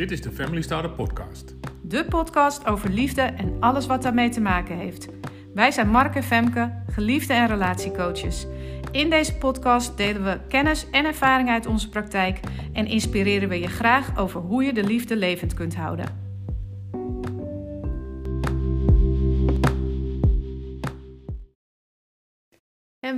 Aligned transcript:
Dit 0.00 0.10
is 0.10 0.20
de 0.20 0.32
Family 0.32 0.62
Starter 0.62 0.90
Podcast. 0.90 1.54
De 1.82 2.04
podcast 2.04 2.66
over 2.66 2.90
liefde 2.90 3.22
en 3.22 3.56
alles 3.60 3.86
wat 3.86 4.02
daarmee 4.02 4.28
te 4.28 4.40
maken 4.40 4.76
heeft. 4.76 5.08
Wij 5.54 5.70
zijn 5.70 5.88
Mark 5.88 6.14
en 6.14 6.22
Femke, 6.22 6.82
geliefde 6.90 7.32
en 7.32 7.46
relatiecoaches. 7.46 8.46
In 8.92 9.10
deze 9.10 9.36
podcast 9.36 9.96
delen 9.96 10.24
we 10.24 10.40
kennis 10.48 10.90
en 10.90 11.04
ervaring 11.04 11.48
uit 11.48 11.66
onze 11.66 11.88
praktijk 11.88 12.40
en 12.72 12.86
inspireren 12.86 13.48
we 13.48 13.60
je 13.60 13.68
graag 13.68 14.18
over 14.18 14.40
hoe 14.40 14.64
je 14.64 14.72
de 14.72 14.84
liefde 14.84 15.16
levend 15.16 15.54
kunt 15.54 15.76
houden. 15.76 16.19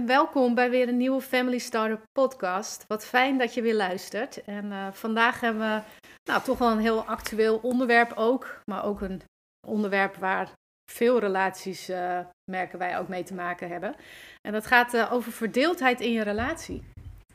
Welkom 0.06 0.54
bij 0.54 0.70
weer 0.70 0.88
een 0.88 0.96
nieuwe 0.96 1.20
Family 1.20 1.58
Starter 1.58 2.02
podcast. 2.12 2.86
Wat 2.86 3.04
fijn 3.04 3.38
dat 3.38 3.54
je 3.54 3.62
weer 3.62 3.74
luistert. 3.74 4.44
En 4.44 4.72
eh, 4.72 4.92
vandaag 4.92 5.40
hebben 5.40 5.62
we 5.62 5.82
nou, 6.24 6.42
toch 6.42 6.58
wel 6.58 6.70
een 6.70 6.78
heel 6.78 7.04
actueel 7.04 7.58
onderwerp 7.58 8.12
ook. 8.16 8.60
Maar 8.64 8.84
ook 8.84 9.00
een 9.00 9.22
onderwerp 9.66 10.14
waar 10.14 10.52
veel 10.90 11.18
relaties, 11.18 11.90
uh, 11.90 12.26
merken 12.50 12.78
wij, 12.78 12.98
ook 12.98 13.08
mee 13.08 13.22
te 13.22 13.34
maken 13.34 13.68
hebben. 13.68 13.94
En 14.40 14.52
dat 14.52 14.66
gaat 14.66 14.94
uh, 14.94 15.12
over 15.12 15.32
verdeeldheid 15.32 16.00
in 16.00 16.12
je 16.12 16.22
relatie. 16.22 16.82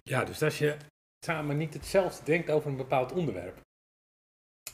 Ja, 0.03 0.23
dus 0.23 0.43
als 0.43 0.57
je 0.57 0.77
samen 1.25 1.57
niet 1.57 1.73
hetzelfde 1.73 2.25
denkt 2.25 2.49
over 2.49 2.69
een 2.69 2.77
bepaald 2.77 3.11
onderwerp. 3.11 3.59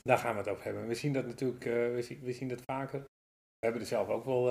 Daar 0.01 0.17
gaan 0.17 0.34
we 0.34 0.39
het 0.39 0.49
over 0.49 0.63
hebben. 0.63 0.87
We 0.87 0.95
zien 0.95 1.13
dat 1.13 1.25
natuurlijk, 1.25 1.63
we, 1.63 2.01
zien, 2.01 2.20
we 2.21 2.31
zien 2.31 2.48
dat 2.48 2.62
vaker. 2.62 2.99
We 2.99 3.65
hebben 3.65 3.81
er 3.81 3.87
zelf 3.87 4.07
ook 4.07 4.25
wel, 4.25 4.45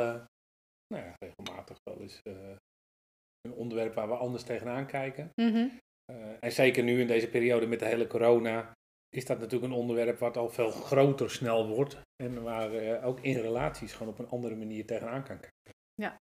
nou 0.87 1.15
regelmatig 1.19 1.79
wel 1.83 2.01
eens 2.01 2.21
een 3.43 3.55
onderwerp 3.55 3.95
waar 3.95 4.09
we 4.09 4.15
anders 4.15 4.43
tegenaan 4.43 4.87
kijken. 4.87 5.31
Mhm. 5.35 5.69
Uh, 6.13 6.17
en 6.41 6.53
zeker 6.53 6.83
nu 6.83 7.01
in 7.01 7.07
deze 7.07 7.29
periode 7.29 7.67
met 7.67 7.79
de 7.79 7.87
hele 7.87 8.07
corona 8.07 8.73
is 9.09 9.27
dat 9.27 9.39
natuurlijk 9.39 9.73
een 9.73 9.79
onderwerp 9.79 10.19
wat 10.19 10.37
al 10.37 10.49
veel 10.49 10.71
groter 10.71 11.31
snel 11.31 11.69
wordt. 11.69 12.01
En 12.23 12.43
waar 12.43 12.75
uh, 12.75 13.07
ook 13.07 13.21
in 13.21 13.39
relaties 13.39 13.93
gewoon 13.93 14.13
op 14.13 14.19
een 14.19 14.29
andere 14.29 14.57
manier 14.57 14.87
tegenaan 14.87 15.25
kan 15.25 15.41
kijken. 15.41 15.75
Ja. 15.95 16.21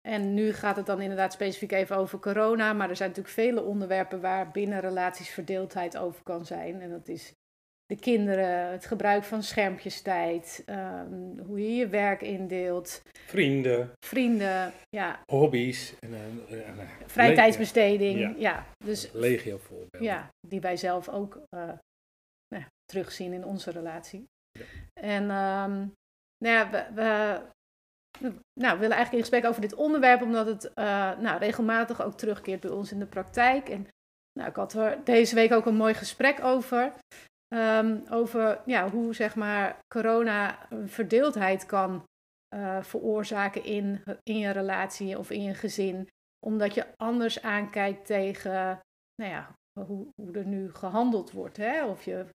En 0.00 0.34
nu 0.34 0.52
gaat 0.52 0.76
het 0.76 0.86
dan 0.86 1.00
inderdaad 1.00 1.32
specifiek 1.32 1.72
even 1.72 1.96
over 1.96 2.18
corona. 2.18 2.72
Maar 2.72 2.90
er 2.90 2.96
zijn 2.96 3.08
natuurlijk 3.08 3.36
vele 3.36 3.62
onderwerpen 3.62 4.20
waar 4.20 4.50
binnen 4.50 4.80
relaties 4.80 5.28
verdeeldheid 5.28 5.96
over 5.96 6.22
kan 6.22 6.46
zijn. 6.46 6.80
En 6.80 6.90
dat 6.90 7.08
is 7.08 7.34
de 7.90 7.96
kinderen, 7.96 8.70
het 8.70 8.86
gebruik 8.86 9.24
van 9.24 9.42
schermpjestijd, 9.42 10.62
um, 10.66 11.38
hoe 11.46 11.60
je 11.60 11.74
je 11.74 11.88
werk 11.88 12.22
indeelt. 12.22 13.02
Vrienden. 13.26 13.90
Vrienden, 14.06 14.72
ja. 14.88 15.20
Hobby's. 15.26 15.94
En, 15.98 16.12
uh, 16.50 16.88
Vrije 17.06 17.34
tijdsbesteding, 17.34 18.18
ja. 18.18 18.34
ja. 18.36 18.66
Dus, 18.84 19.10
Legio 19.12 19.58
voorbeelden. 19.58 20.02
Ja, 20.02 20.28
die 20.46 20.60
wij 20.60 20.76
zelf 20.76 21.08
ook 21.08 21.34
uh, 21.54 21.72
nou, 22.54 22.64
terugzien 22.84 23.32
in 23.32 23.44
onze 23.44 23.70
relatie. 23.70 24.24
Ja. 24.50 24.64
En 25.00 25.22
um, 25.22 25.92
nou 26.44 26.56
ja, 26.56 26.70
we, 26.70 26.86
we, 26.94 28.32
nou, 28.60 28.74
we 28.74 28.80
willen 28.80 28.96
eigenlijk 28.96 29.12
in 29.12 29.20
gesprek 29.20 29.44
over 29.44 29.60
dit 29.60 29.74
onderwerp, 29.74 30.22
omdat 30.22 30.46
het 30.46 30.64
uh, 30.64 31.18
nou, 31.18 31.38
regelmatig 31.38 32.02
ook 32.02 32.14
terugkeert 32.18 32.60
bij 32.60 32.70
ons 32.70 32.92
in 32.92 32.98
de 32.98 33.06
praktijk. 33.06 33.68
En 33.68 33.86
nou, 34.38 34.48
ik 34.48 34.56
had 34.56 34.72
er 34.72 35.04
deze 35.04 35.34
week 35.34 35.52
ook 35.52 35.66
een 35.66 35.74
mooi 35.74 35.94
gesprek 35.94 36.44
over. 36.44 36.92
Um, 37.54 38.02
over 38.10 38.60
ja, 38.66 38.90
hoe 38.90 39.14
zeg 39.14 39.36
maar, 39.36 39.78
corona 39.94 40.58
verdeeldheid 40.84 41.66
kan 41.66 42.04
uh, 42.54 42.82
veroorzaken 42.82 43.64
in, 43.64 44.02
in 44.22 44.38
je 44.38 44.50
relatie 44.50 45.18
of 45.18 45.30
in 45.30 45.42
je 45.42 45.54
gezin. 45.54 46.08
Omdat 46.46 46.74
je 46.74 46.86
anders 46.96 47.42
aankijkt 47.42 48.06
tegen 48.06 48.80
nou 49.22 49.32
ja, 49.32 49.54
hoe, 49.86 50.06
hoe 50.14 50.32
er 50.32 50.46
nu 50.46 50.72
gehandeld 50.72 51.30
wordt. 51.30 51.56
Hè? 51.56 51.86
Of 51.86 52.04
je 52.04 52.26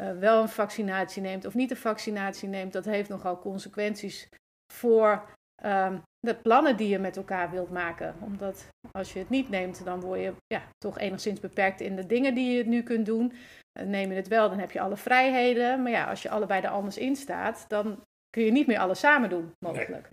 uh, 0.00 0.18
wel 0.18 0.42
een 0.42 0.48
vaccinatie 0.48 1.22
neemt 1.22 1.44
of 1.44 1.54
niet 1.54 1.70
een 1.70 1.76
vaccinatie 1.76 2.48
neemt. 2.48 2.72
Dat 2.72 2.84
heeft 2.84 3.08
nogal 3.08 3.38
consequenties 3.38 4.28
voor 4.72 5.36
um, 5.64 6.02
de 6.18 6.34
plannen 6.34 6.76
die 6.76 6.88
je 6.88 6.98
met 6.98 7.16
elkaar 7.16 7.50
wilt 7.50 7.70
maken. 7.70 8.14
Omdat 8.20 8.68
als 8.90 9.12
je 9.12 9.18
het 9.18 9.28
niet 9.28 9.48
neemt, 9.48 9.84
dan 9.84 10.00
word 10.00 10.20
je 10.20 10.34
ja, 10.46 10.62
toch 10.78 10.98
enigszins 10.98 11.40
beperkt 11.40 11.80
in 11.80 11.96
de 11.96 12.06
dingen 12.06 12.34
die 12.34 12.56
je 12.56 12.66
nu 12.66 12.82
kunt 12.82 13.06
doen. 13.06 13.32
Eh, 13.78 13.86
neem 13.86 14.10
je 14.10 14.16
het 14.16 14.28
wel, 14.28 14.48
dan 14.48 14.58
heb 14.58 14.70
je 14.70 14.80
alle 14.80 14.96
vrijheden. 14.96 15.82
Maar 15.82 15.92
ja, 15.92 16.08
als 16.08 16.22
je 16.22 16.30
allebei 16.30 16.62
er 16.62 16.70
anders 16.70 16.98
in 16.98 17.16
staat, 17.16 17.64
dan 17.68 18.04
kun 18.30 18.44
je 18.44 18.50
niet 18.50 18.66
meer 18.66 18.78
alles 18.78 18.98
samen 18.98 19.30
doen, 19.30 19.54
mogelijk. 19.58 20.08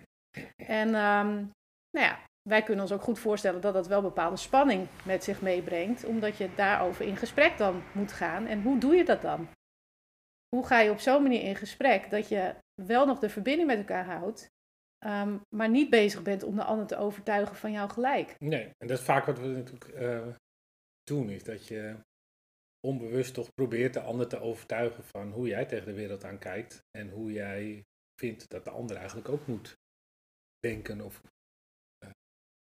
En 0.56 0.88
um, 0.88 1.50
nou 1.90 2.06
ja, 2.06 2.18
wij 2.48 2.62
kunnen 2.62 2.82
ons 2.82 2.92
ook 2.92 3.02
goed 3.02 3.18
voorstellen 3.18 3.60
dat 3.60 3.74
dat 3.74 3.86
wel 3.86 4.02
bepaalde 4.02 4.36
spanning 4.36 4.88
met 5.04 5.24
zich 5.24 5.42
meebrengt, 5.42 6.04
omdat 6.04 6.36
je 6.36 6.54
daarover 6.54 7.06
in 7.06 7.16
gesprek 7.16 7.58
dan 7.58 7.82
moet 7.92 8.12
gaan. 8.12 8.46
En 8.46 8.62
hoe 8.62 8.78
doe 8.78 8.94
je 8.94 9.04
dat 9.04 9.22
dan? 9.22 9.48
Hoe 10.48 10.66
ga 10.66 10.80
je 10.80 10.90
op 10.90 10.98
zo'n 10.98 11.22
manier 11.22 11.42
in 11.42 11.56
gesprek 11.56 12.10
dat 12.10 12.28
je 12.28 12.54
wel 12.82 13.06
nog 13.06 13.18
de 13.18 13.28
verbinding 13.28 13.68
met 13.68 13.78
elkaar 13.78 14.04
houdt, 14.04 14.50
um, 15.06 15.40
maar 15.56 15.68
niet 15.68 15.90
bezig 15.90 16.22
bent 16.22 16.42
om 16.42 16.56
de 16.56 16.64
ander 16.64 16.86
te 16.86 16.96
overtuigen 16.96 17.56
van 17.56 17.72
jouw 17.72 17.88
gelijk? 17.88 18.34
Nee, 18.38 18.64
en 18.64 18.86
dat 18.86 18.98
is 18.98 19.04
vaak 19.04 19.26
wat 19.26 19.38
we 19.38 19.46
natuurlijk 19.46 19.94
uh, 19.94 20.26
doen, 21.02 21.30
is 21.30 21.44
dat 21.44 21.66
je 21.66 21.96
onbewust 22.86 23.34
toch 23.34 23.54
probeert 23.54 23.94
de 23.94 24.00
ander 24.00 24.28
te 24.28 24.40
overtuigen 24.40 25.04
van 25.04 25.32
hoe 25.32 25.46
jij 25.46 25.64
tegen 25.64 25.86
de 25.86 25.94
wereld 25.94 26.24
aankijkt 26.24 26.82
en 26.90 27.10
hoe 27.10 27.32
jij 27.32 27.84
vindt 28.20 28.48
dat 28.48 28.64
de 28.64 28.70
ander 28.70 28.96
eigenlijk 28.96 29.28
ook 29.28 29.46
moet 29.46 29.76
denken 30.58 31.00
of 31.00 31.20
uh, 32.04 32.10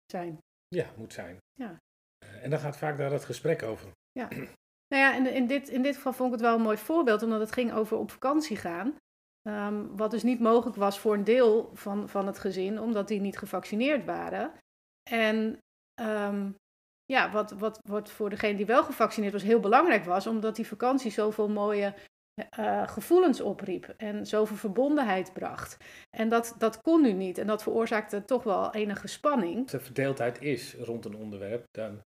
zijn. 0.05 0.39
Ja, 0.67 0.93
moet 0.97 1.13
zijn. 1.13 1.37
Ja. 1.53 1.81
Uh, 2.23 2.43
en 2.43 2.49
dan 2.49 2.59
gaat 2.59 2.77
vaak 2.77 2.97
daar 2.97 3.11
het 3.11 3.25
gesprek 3.25 3.63
over. 3.63 3.91
Ja. 4.11 4.27
Nou 4.87 5.03
ja, 5.03 5.15
in, 5.15 5.33
in, 5.33 5.47
dit, 5.47 5.69
in 5.69 5.81
dit 5.81 5.95
geval 5.95 6.13
vond 6.13 6.33
ik 6.33 6.39
het 6.39 6.47
wel 6.47 6.55
een 6.55 6.61
mooi 6.61 6.77
voorbeeld, 6.77 7.23
omdat 7.23 7.39
het 7.39 7.51
ging 7.51 7.73
over 7.73 7.97
op 7.97 8.11
vakantie 8.11 8.57
gaan. 8.57 8.95
Um, 9.47 9.97
wat 9.97 10.11
dus 10.11 10.23
niet 10.23 10.39
mogelijk 10.39 10.75
was 10.75 10.99
voor 10.99 11.13
een 11.13 11.23
deel 11.23 11.75
van, 11.75 12.09
van 12.09 12.27
het 12.27 12.39
gezin, 12.39 12.79
omdat 12.79 13.07
die 13.07 13.19
niet 13.19 13.37
gevaccineerd 13.37 14.05
waren. 14.05 14.53
En 15.09 15.57
um, 16.01 16.55
ja, 17.05 17.31
wat, 17.31 17.51
wat, 17.51 17.79
wat 17.87 18.11
voor 18.11 18.29
degene 18.29 18.57
die 18.57 18.65
wel 18.65 18.83
gevaccineerd 18.83 19.33
was 19.33 19.43
heel 19.43 19.59
belangrijk 19.59 20.05
was, 20.05 20.27
omdat 20.27 20.55
die 20.55 20.67
vakantie 20.67 21.11
zoveel 21.11 21.49
mooie 21.49 21.93
uh, 22.59 22.87
gevoelens 22.87 23.41
opriep 23.41 23.93
en 23.97 24.27
zoveel 24.27 24.55
verbondenheid 24.55 25.33
bracht. 25.33 25.77
En 26.09 26.29
dat, 26.29 26.55
dat 26.57 26.81
kon 26.81 27.01
nu 27.01 27.11
niet 27.11 27.37
en 27.37 27.47
dat 27.47 27.63
veroorzaakte 27.63 28.25
toch 28.25 28.43
wel 28.43 28.73
enige 28.73 29.07
spanning. 29.07 29.61
Als 29.61 29.73
er 29.73 29.81
verdeeldheid 29.81 30.41
is 30.41 30.73
rond 30.73 31.05
een 31.05 31.15
onderwerp, 31.15 31.63
dan 31.71 32.01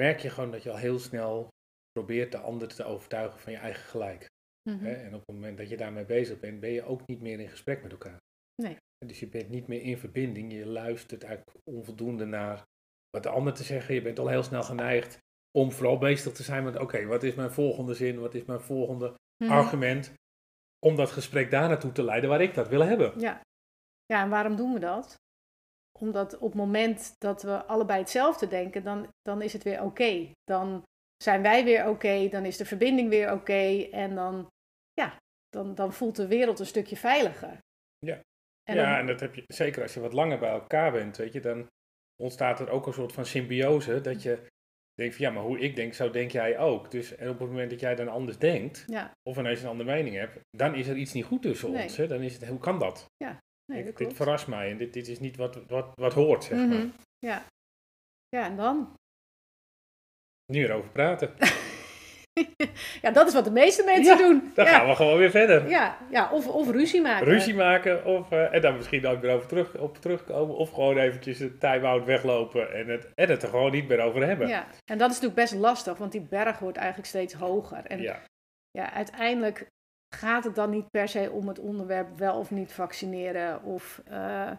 merk 0.00 0.20
je 0.20 0.30
gewoon 0.30 0.50
dat 0.50 0.62
je 0.62 0.70
al 0.70 0.76
heel 0.76 0.98
snel 0.98 1.48
probeert 1.92 2.32
de 2.32 2.38
ander 2.38 2.68
te 2.68 2.84
overtuigen 2.84 3.40
van 3.40 3.52
je 3.52 3.58
eigen 3.58 3.84
gelijk. 3.84 4.26
Mm 4.70 4.78
-hmm. 4.78 4.86
En 4.86 5.14
op 5.14 5.22
het 5.26 5.34
moment 5.34 5.58
dat 5.58 5.68
je 5.68 5.76
daarmee 5.76 6.04
bezig 6.04 6.40
bent, 6.40 6.60
ben 6.60 6.70
je 6.70 6.84
ook 6.84 7.06
niet 7.06 7.20
meer 7.20 7.40
in 7.40 7.48
gesprek 7.48 7.82
met 7.82 7.92
elkaar. 7.92 8.18
Nee. 8.62 8.76
Dus 9.06 9.20
je 9.20 9.28
bent 9.28 9.48
niet 9.48 9.66
meer 9.66 9.82
in 9.82 9.98
verbinding, 9.98 10.52
je 10.52 10.66
luistert 10.66 11.24
eigenlijk 11.24 11.58
onvoldoende 11.64 12.24
naar 12.24 12.64
wat 13.10 13.22
de 13.22 13.28
ander 13.28 13.52
te 13.52 13.64
zeggen. 13.64 13.94
Je 13.94 14.02
bent 14.02 14.18
al 14.18 14.28
heel 14.28 14.42
snel 14.42 14.62
geneigd 14.62 15.18
om 15.50 15.72
vooral 15.72 15.98
bezig 15.98 16.32
te 16.32 16.42
zijn 16.42 16.64
met: 16.64 16.78
oké, 16.78 17.06
wat 17.06 17.22
is 17.22 17.34
mijn 17.34 17.50
volgende 17.50 17.94
zin, 17.94 18.20
wat 18.20 18.34
is 18.34 18.44
mijn 18.44 18.60
volgende 18.60 19.14
mm. 19.44 19.50
argument? 19.50 20.12
Om 20.86 20.96
dat 20.96 21.10
gesprek 21.10 21.50
daar 21.50 21.68
naartoe 21.68 21.92
te 21.92 22.02
leiden 22.02 22.30
waar 22.30 22.40
ik 22.40 22.54
dat 22.54 22.68
wil 22.68 22.80
hebben. 22.80 23.20
Ja, 23.20 23.40
ja 24.06 24.22
en 24.22 24.28
waarom 24.28 24.56
doen 24.56 24.72
we 24.72 24.78
dat? 24.78 25.14
Omdat 25.98 26.38
op 26.38 26.48
het 26.48 26.54
moment 26.54 27.14
dat 27.18 27.42
we 27.42 27.64
allebei 27.64 28.00
hetzelfde 28.00 28.46
denken, 28.46 28.82
dan, 28.84 29.08
dan 29.22 29.42
is 29.42 29.52
het 29.52 29.62
weer 29.62 29.82
oké. 29.82 30.30
Dan 30.44 30.82
zijn 31.22 31.42
wij 31.42 31.64
weer 31.64 31.88
oké, 31.88 32.28
dan 32.28 32.44
is 32.44 32.56
de 32.56 32.64
verbinding 32.64 33.08
weer 33.08 33.32
oké 33.32 33.88
en 33.90 34.14
dan, 34.14 34.46
ja, 34.92 35.16
dan, 35.48 35.74
dan 35.74 35.92
voelt 35.92 36.16
de 36.16 36.26
wereld 36.26 36.58
een 36.58 36.66
stukje 36.66 36.96
veiliger. 36.96 37.58
Ja, 37.98 38.20
en, 38.62 38.76
ja, 38.76 38.84
dan... 38.84 38.98
en 38.98 39.06
dat 39.06 39.20
heb 39.20 39.34
je 39.34 39.44
zeker 39.46 39.82
als 39.82 39.94
je 39.94 40.00
wat 40.00 40.12
langer 40.12 40.38
bij 40.38 40.50
elkaar 40.50 40.92
bent, 40.92 41.16
weet 41.16 41.32
je, 41.32 41.40
dan 41.40 41.68
ontstaat 42.20 42.60
er 42.60 42.70
ook 42.70 42.86
een 42.86 42.92
soort 42.92 43.12
van 43.12 43.26
symbiose. 43.26 44.00
Dat 44.00 44.22
je 44.22 44.46
denkt 44.94 45.16
van 45.16 45.24
ja, 45.24 45.30
maar 45.32 45.42
hoe 45.42 45.58
ik 45.58 45.76
denk, 45.76 45.94
zo 45.94 46.10
denk 46.10 46.30
jij 46.30 46.58
ook. 46.58 46.90
Dus 46.90 47.16
en 47.16 47.28
op 47.28 47.38
het 47.38 47.48
moment 47.48 47.70
dat 47.70 47.80
jij 47.80 47.94
dan 47.94 48.08
anders 48.08 48.38
denkt, 48.38 48.84
ja. 48.86 49.10
of 49.22 49.38
ineens 49.38 49.62
een 49.62 49.68
andere 49.68 49.90
mening 49.90 50.16
hebt, 50.16 50.38
dan 50.56 50.74
is 50.74 50.86
er 50.86 50.96
iets 50.96 51.12
niet 51.12 51.24
goed 51.24 51.42
tussen 51.42 51.72
nee. 51.72 51.82
ons. 51.82 51.96
Hè? 51.96 52.06
Dan 52.06 52.22
is 52.22 52.34
het, 52.34 52.46
hoe 52.46 52.58
kan 52.58 52.78
dat? 52.78 53.06
Ja, 53.16 53.38
nee, 53.72 53.84
dat 53.84 53.96
dit 53.96 54.14
verrast 54.14 54.46
mij 54.46 54.70
en 54.70 54.76
dit, 54.76 54.92
dit 54.92 55.08
is 55.08 55.20
niet 55.20 55.36
wat, 55.36 55.66
wat, 55.66 55.92
wat 55.94 56.12
hoort, 56.12 56.44
zeg 56.44 56.58
mm 56.58 56.68
maar. 56.68 56.78
-hmm. 56.78 56.92
Ja. 57.18 57.46
ja, 58.28 58.44
en 58.44 58.56
dan? 58.56 58.94
Nu 60.52 60.64
erover 60.64 60.90
praten. 60.90 61.34
ja, 63.02 63.10
dat 63.10 63.26
is 63.26 63.34
wat 63.34 63.44
de 63.44 63.50
meeste 63.50 63.84
mensen 63.84 64.16
ja, 64.16 64.22
doen. 64.22 64.50
Dan 64.54 64.64
ja. 64.64 64.70
gaan 64.70 64.88
we 64.88 64.94
gewoon 64.94 65.18
weer 65.18 65.30
verder. 65.30 65.68
Ja, 65.68 65.96
ja 66.10 66.30
of, 66.32 66.48
of 66.48 66.70
ruzie 66.70 67.00
maken. 67.00 67.26
Ruzie 67.26 67.54
maken, 67.54 68.04
of, 68.04 68.30
uh, 68.30 68.54
en 68.54 68.60
dan 68.60 68.76
misschien 68.76 69.06
ook 69.06 69.20
weer 69.20 69.34
over 69.34 69.48
terug, 69.48 69.76
op 69.76 69.98
terugkomen. 69.98 70.56
Of 70.56 70.70
gewoon 70.72 70.98
eventjes 70.98 71.40
een 71.40 71.58
time-out 71.58 72.04
weglopen 72.04 72.72
en 72.72 72.88
het, 72.88 73.08
en 73.14 73.28
het 73.28 73.42
er 73.42 73.48
gewoon 73.48 73.70
niet 73.70 73.88
meer 73.88 74.00
over 74.00 74.26
hebben. 74.26 74.48
Ja, 74.48 74.66
en 74.84 74.98
dat 74.98 75.10
is 75.10 75.20
natuurlijk 75.20 75.50
best 75.50 75.54
lastig, 75.62 75.96
want 75.98 76.12
die 76.12 76.26
berg 76.28 76.58
wordt 76.58 76.78
eigenlijk 76.78 77.08
steeds 77.08 77.34
hoger. 77.34 77.84
En 77.86 78.00
ja, 78.00 78.22
ja 78.70 78.92
uiteindelijk 78.92 79.66
gaat 80.14 80.44
het 80.44 80.54
dan 80.54 80.70
niet 80.70 80.90
per 80.90 81.08
se 81.08 81.30
om 81.30 81.48
het 81.48 81.58
onderwerp 81.58 82.18
wel 82.18 82.38
of 82.38 82.50
niet 82.50 82.72
vaccineren 82.72 83.62
of 83.62 84.02
uh, 84.10 84.50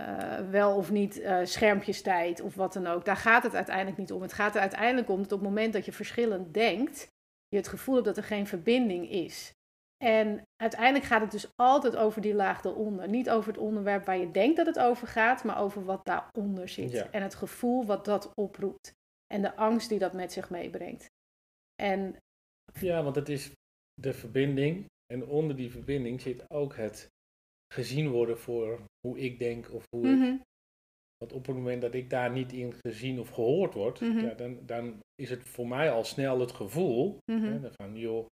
uh, 0.00 0.38
wel 0.50 0.76
of 0.76 0.90
niet 0.90 1.18
uh, 1.18 1.38
schermpjestijd 1.42 2.40
of 2.40 2.54
wat 2.54 2.72
dan 2.72 2.86
ook. 2.86 3.04
Daar 3.04 3.16
gaat 3.16 3.42
het 3.42 3.54
uiteindelijk 3.54 3.96
niet 3.96 4.12
om. 4.12 4.22
Het 4.22 4.32
gaat 4.32 4.54
er 4.54 4.60
uiteindelijk 4.60 5.08
om 5.08 5.22
dat 5.22 5.32
op 5.32 5.40
het 5.40 5.48
moment 5.48 5.72
dat 5.72 5.84
je 5.84 5.92
verschillend 5.92 6.54
denkt, 6.54 7.08
je 7.48 7.56
het 7.56 7.68
gevoel 7.68 7.94
hebt 7.94 8.06
dat 8.06 8.16
er 8.16 8.22
geen 8.22 8.46
verbinding 8.46 9.10
is. 9.10 9.54
En 10.04 10.42
uiteindelijk 10.56 11.04
gaat 11.04 11.20
het 11.20 11.30
dus 11.30 11.48
altijd 11.54 11.96
over 11.96 12.20
die 12.20 12.34
laag 12.34 12.64
eronder. 12.64 13.08
Niet 13.08 13.30
over 13.30 13.52
het 13.52 13.60
onderwerp 13.60 14.04
waar 14.04 14.18
je 14.18 14.30
denkt 14.30 14.56
dat 14.56 14.66
het 14.66 14.78
over 14.78 15.06
gaat, 15.06 15.44
maar 15.44 15.60
over 15.60 15.84
wat 15.84 16.04
daaronder 16.04 16.68
zit. 16.68 17.10
En 17.10 17.22
het 17.22 17.34
gevoel 17.34 17.86
wat 17.86 18.04
dat 18.04 18.32
oproept. 18.34 18.92
En 19.26 19.42
de 19.42 19.56
angst 19.56 19.88
die 19.88 19.98
dat 19.98 20.12
met 20.12 20.32
zich 20.32 20.50
meebrengt. 20.50 21.06
En... 21.74 22.16
Ja, 22.80 23.02
want 23.02 23.16
het 23.16 23.28
is 23.28 23.52
de 23.94 24.12
verbinding. 24.12 24.84
En 25.06 25.26
onder 25.26 25.56
die 25.56 25.70
verbinding 25.70 26.20
zit 26.20 26.50
ook 26.50 26.76
het 26.76 27.08
gezien 27.74 28.10
worden 28.10 28.38
voor 28.38 28.80
hoe 29.00 29.18
ik 29.18 29.38
denk 29.38 29.72
of 29.72 29.84
hoe 29.90 30.08
ik. 30.08 30.18
Mhm. 30.18 30.36
Want 31.16 31.32
op 31.32 31.46
het 31.46 31.56
moment 31.56 31.82
dat 31.82 31.94
ik 31.94 32.10
daar 32.10 32.30
niet 32.30 32.52
in 32.52 32.72
gezien 32.72 33.20
of 33.20 33.28
gehoord 33.28 33.74
word, 33.74 34.00
mhm. 34.00 34.18
ja, 34.18 34.34
dan, 34.34 34.66
dan 34.66 35.00
is 35.16 35.30
het 35.30 35.48
voor 35.48 35.68
mij 35.68 35.90
al 35.90 36.04
snel 36.04 36.40
het 36.40 36.52
gevoel 36.52 37.18
mm 37.24 37.40
-hmm. 37.40 37.62
hè, 37.62 37.72
van, 37.72 37.96
joh, 37.96 38.26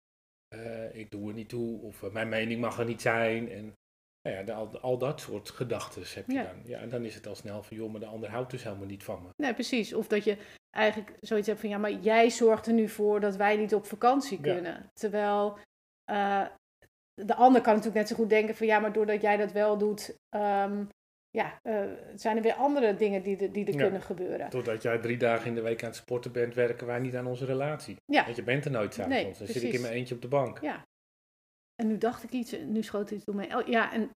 uh, 0.55 0.95
ik 0.95 1.11
doe 1.11 1.27
er 1.27 1.33
niet 1.33 1.49
toe, 1.49 1.81
of 1.81 2.01
uh, 2.01 2.11
mijn 2.11 2.29
mening 2.29 2.61
mag 2.61 2.79
er 2.79 2.85
niet 2.85 3.01
zijn. 3.01 3.49
En 3.49 3.73
nou 4.21 4.37
ja, 4.37 4.43
de, 4.43 4.53
al, 4.53 4.79
al, 4.79 4.97
dat 4.97 5.19
soort 5.19 5.49
gedachten 5.49 6.03
heb 6.13 6.27
je 6.27 6.43
dan. 6.43 6.61
Ja, 6.63 6.79
en 6.79 6.89
dan 6.89 7.05
is 7.05 7.15
het 7.15 7.27
al 7.27 7.35
snel 7.35 7.63
van, 7.63 7.77
joh, 7.77 7.91
maar 7.91 7.99
de 7.99 8.05
ander 8.05 8.29
houdt 8.29 8.51
dus 8.51 8.63
helemaal 8.63 8.85
niet 8.85 9.03
van 9.03 9.21
me. 9.23 9.29
Nee, 9.35 9.53
precies. 9.53 9.93
Of 9.93 10.07
dat 10.07 10.23
je 10.23 10.37
eigenlijk 10.69 11.17
zoiets 11.19 11.47
hebt 11.47 11.59
van, 11.59 11.69
ja, 11.69 11.77
maar 11.77 11.93
jij 11.93 12.29
zorgt 12.29 12.67
er 12.67 12.73
nu 12.73 12.89
voor 12.89 13.19
dat 13.19 13.35
wij 13.35 13.57
niet 13.57 13.73
op 13.73 13.85
vakantie 13.85 14.41
kunnen. 14.41 14.89
Terwijl 14.93 15.57
uh, 16.11 16.45
de 17.13 17.35
ander 17.35 17.61
kan 17.61 17.73
natuurlijk 17.73 17.99
net 17.99 18.07
zo 18.07 18.15
goed 18.15 18.29
denken 18.29 18.55
van, 18.55 18.67
ja, 18.67 18.79
maar 18.79 18.93
doordat 18.93 19.21
jij 19.21 19.37
dat 19.37 19.51
wel 19.51 19.77
doet, 19.77 20.17
um, 20.35 20.89
ja, 21.31 21.59
uh, 21.63 21.91
zijn 22.15 22.37
er 22.37 22.43
weer 22.43 22.53
andere 22.53 22.95
dingen 22.95 23.23
die, 23.23 23.37
de, 23.37 23.51
die 23.51 23.65
er 23.65 23.75
kunnen 23.75 24.01
gebeuren. 24.01 24.49
Doordat 24.49 24.81
jij 24.81 24.97
drie 24.97 25.17
dagen 25.17 25.47
in 25.47 25.55
de 25.55 25.61
week 25.61 25.83
aan 25.83 25.89
het 25.89 25.97
sporten 25.97 26.31
bent, 26.31 26.53
werken 26.53 26.87
wij 26.87 26.99
niet 26.99 27.15
aan 27.15 27.27
onze 27.27 27.45
relatie. 27.45 27.95
Ja. 28.05 28.23
Want 28.23 28.35
je 28.35 28.43
bent 28.43 28.65
er 28.65 28.71
nooit 28.71 28.93
samen. 28.93 29.09
Nee, 29.09 29.23
dan 29.23 29.47
zit 29.47 29.63
ik 29.63 29.73
in 29.73 29.81
mijn 29.81 29.93
eentje 29.93 30.15
op 30.15 30.21
de 30.21 30.27
bank. 30.27 30.61
Ja. 30.61 30.85
En 31.75 31.87
nu 31.87 31.97
dacht 31.97 32.23
ik 32.23 32.31
iets, 32.31 32.51
nu 32.51 32.83
schoot 32.83 33.11
iets 33.11 33.25
door 33.25 33.35
mij. 33.35 33.55
Oh, 33.55 33.67
ja, 33.67 33.93
en 33.93 34.09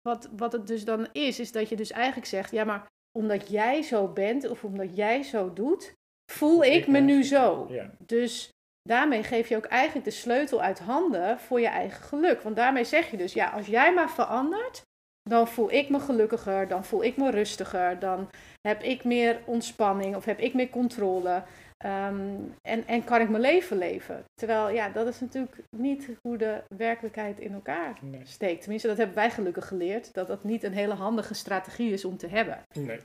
wat, 0.00 0.30
wat 0.36 0.52
het 0.52 0.66
dus 0.66 0.84
dan 0.84 1.08
is, 1.12 1.40
is 1.40 1.52
dat 1.52 1.68
je 1.68 1.76
dus 1.76 1.90
eigenlijk 1.90 2.26
zegt, 2.26 2.50
ja, 2.50 2.64
maar 2.64 2.86
omdat 3.18 3.48
jij 3.48 3.82
zo 3.82 4.08
bent 4.08 4.48
of 4.48 4.64
omdat 4.64 4.96
jij 4.96 5.22
zo 5.22 5.52
doet, 5.52 5.92
voel 6.32 6.64
ik, 6.64 6.86
me 6.86 7.00
nu 7.00 7.22
zo. 7.22 7.66
Ja. 7.70 7.90
Dus 7.98 8.50
daarmee 8.82 9.22
geef 9.22 9.48
je 9.48 9.56
ook 9.56 9.64
eigenlijk 9.64 10.04
de 10.04 10.12
sleutel 10.12 10.62
uit 10.62 10.78
handen 10.78 11.38
voor 11.38 11.60
je 11.60 11.68
eigen 11.68 12.02
geluk. 12.02 12.42
Want 12.42 12.56
daarmee 12.56 12.84
zeg 12.84 13.10
je 13.10 13.16
dus, 13.16 13.32
ja, 13.32 13.50
als 13.50 13.66
jij 13.66 13.94
maar 13.94 14.10
verandert, 14.10 14.82
dan 15.28 15.48
voel 15.48 15.72
ik 15.72 15.88
me 15.88 16.00
gelukkiger, 16.00 16.68
dan 16.68 16.84
voel 16.84 17.04
ik 17.04 17.16
me 17.16 17.30
rustiger, 17.30 17.98
dan 17.98 18.28
heb 18.60 18.82
ik 18.82 19.04
meer 19.04 19.40
ontspanning 19.44 20.16
of 20.16 20.24
heb 20.24 20.38
ik 20.38 20.54
meer 20.54 20.68
controle. 20.70 21.42
Ehm, 21.76 22.38
en, 22.62 22.86
en 22.86 23.04
kan 23.04 23.20
ik 23.20 23.28
mijn 23.28 23.42
leven 23.42 23.78
leven. 23.78 24.24
Terwijl, 24.34 24.68
ja, 24.68 24.88
dat 24.88 25.06
is 25.06 25.20
natuurlijk 25.20 25.56
niet 25.76 26.10
hoe 26.22 26.36
de 26.36 26.62
werkelijkheid 26.76 27.38
in 27.38 27.52
elkaar 27.52 27.98
steekt. 28.22 28.60
Tenminste, 28.60 28.88
dat 28.88 28.96
hebben 28.96 29.16
wij 29.16 29.30
gelukkig 29.30 29.68
geleerd, 29.68 30.14
dat 30.14 30.26
dat 30.26 30.44
niet 30.44 30.62
een 30.62 30.72
hele 30.72 30.94
handige 30.94 31.34
strategie 31.34 31.92
is 31.92 32.04
om 32.04 32.16
te 32.16 32.26
hebben. 32.26 32.62
Nee. 32.72 33.00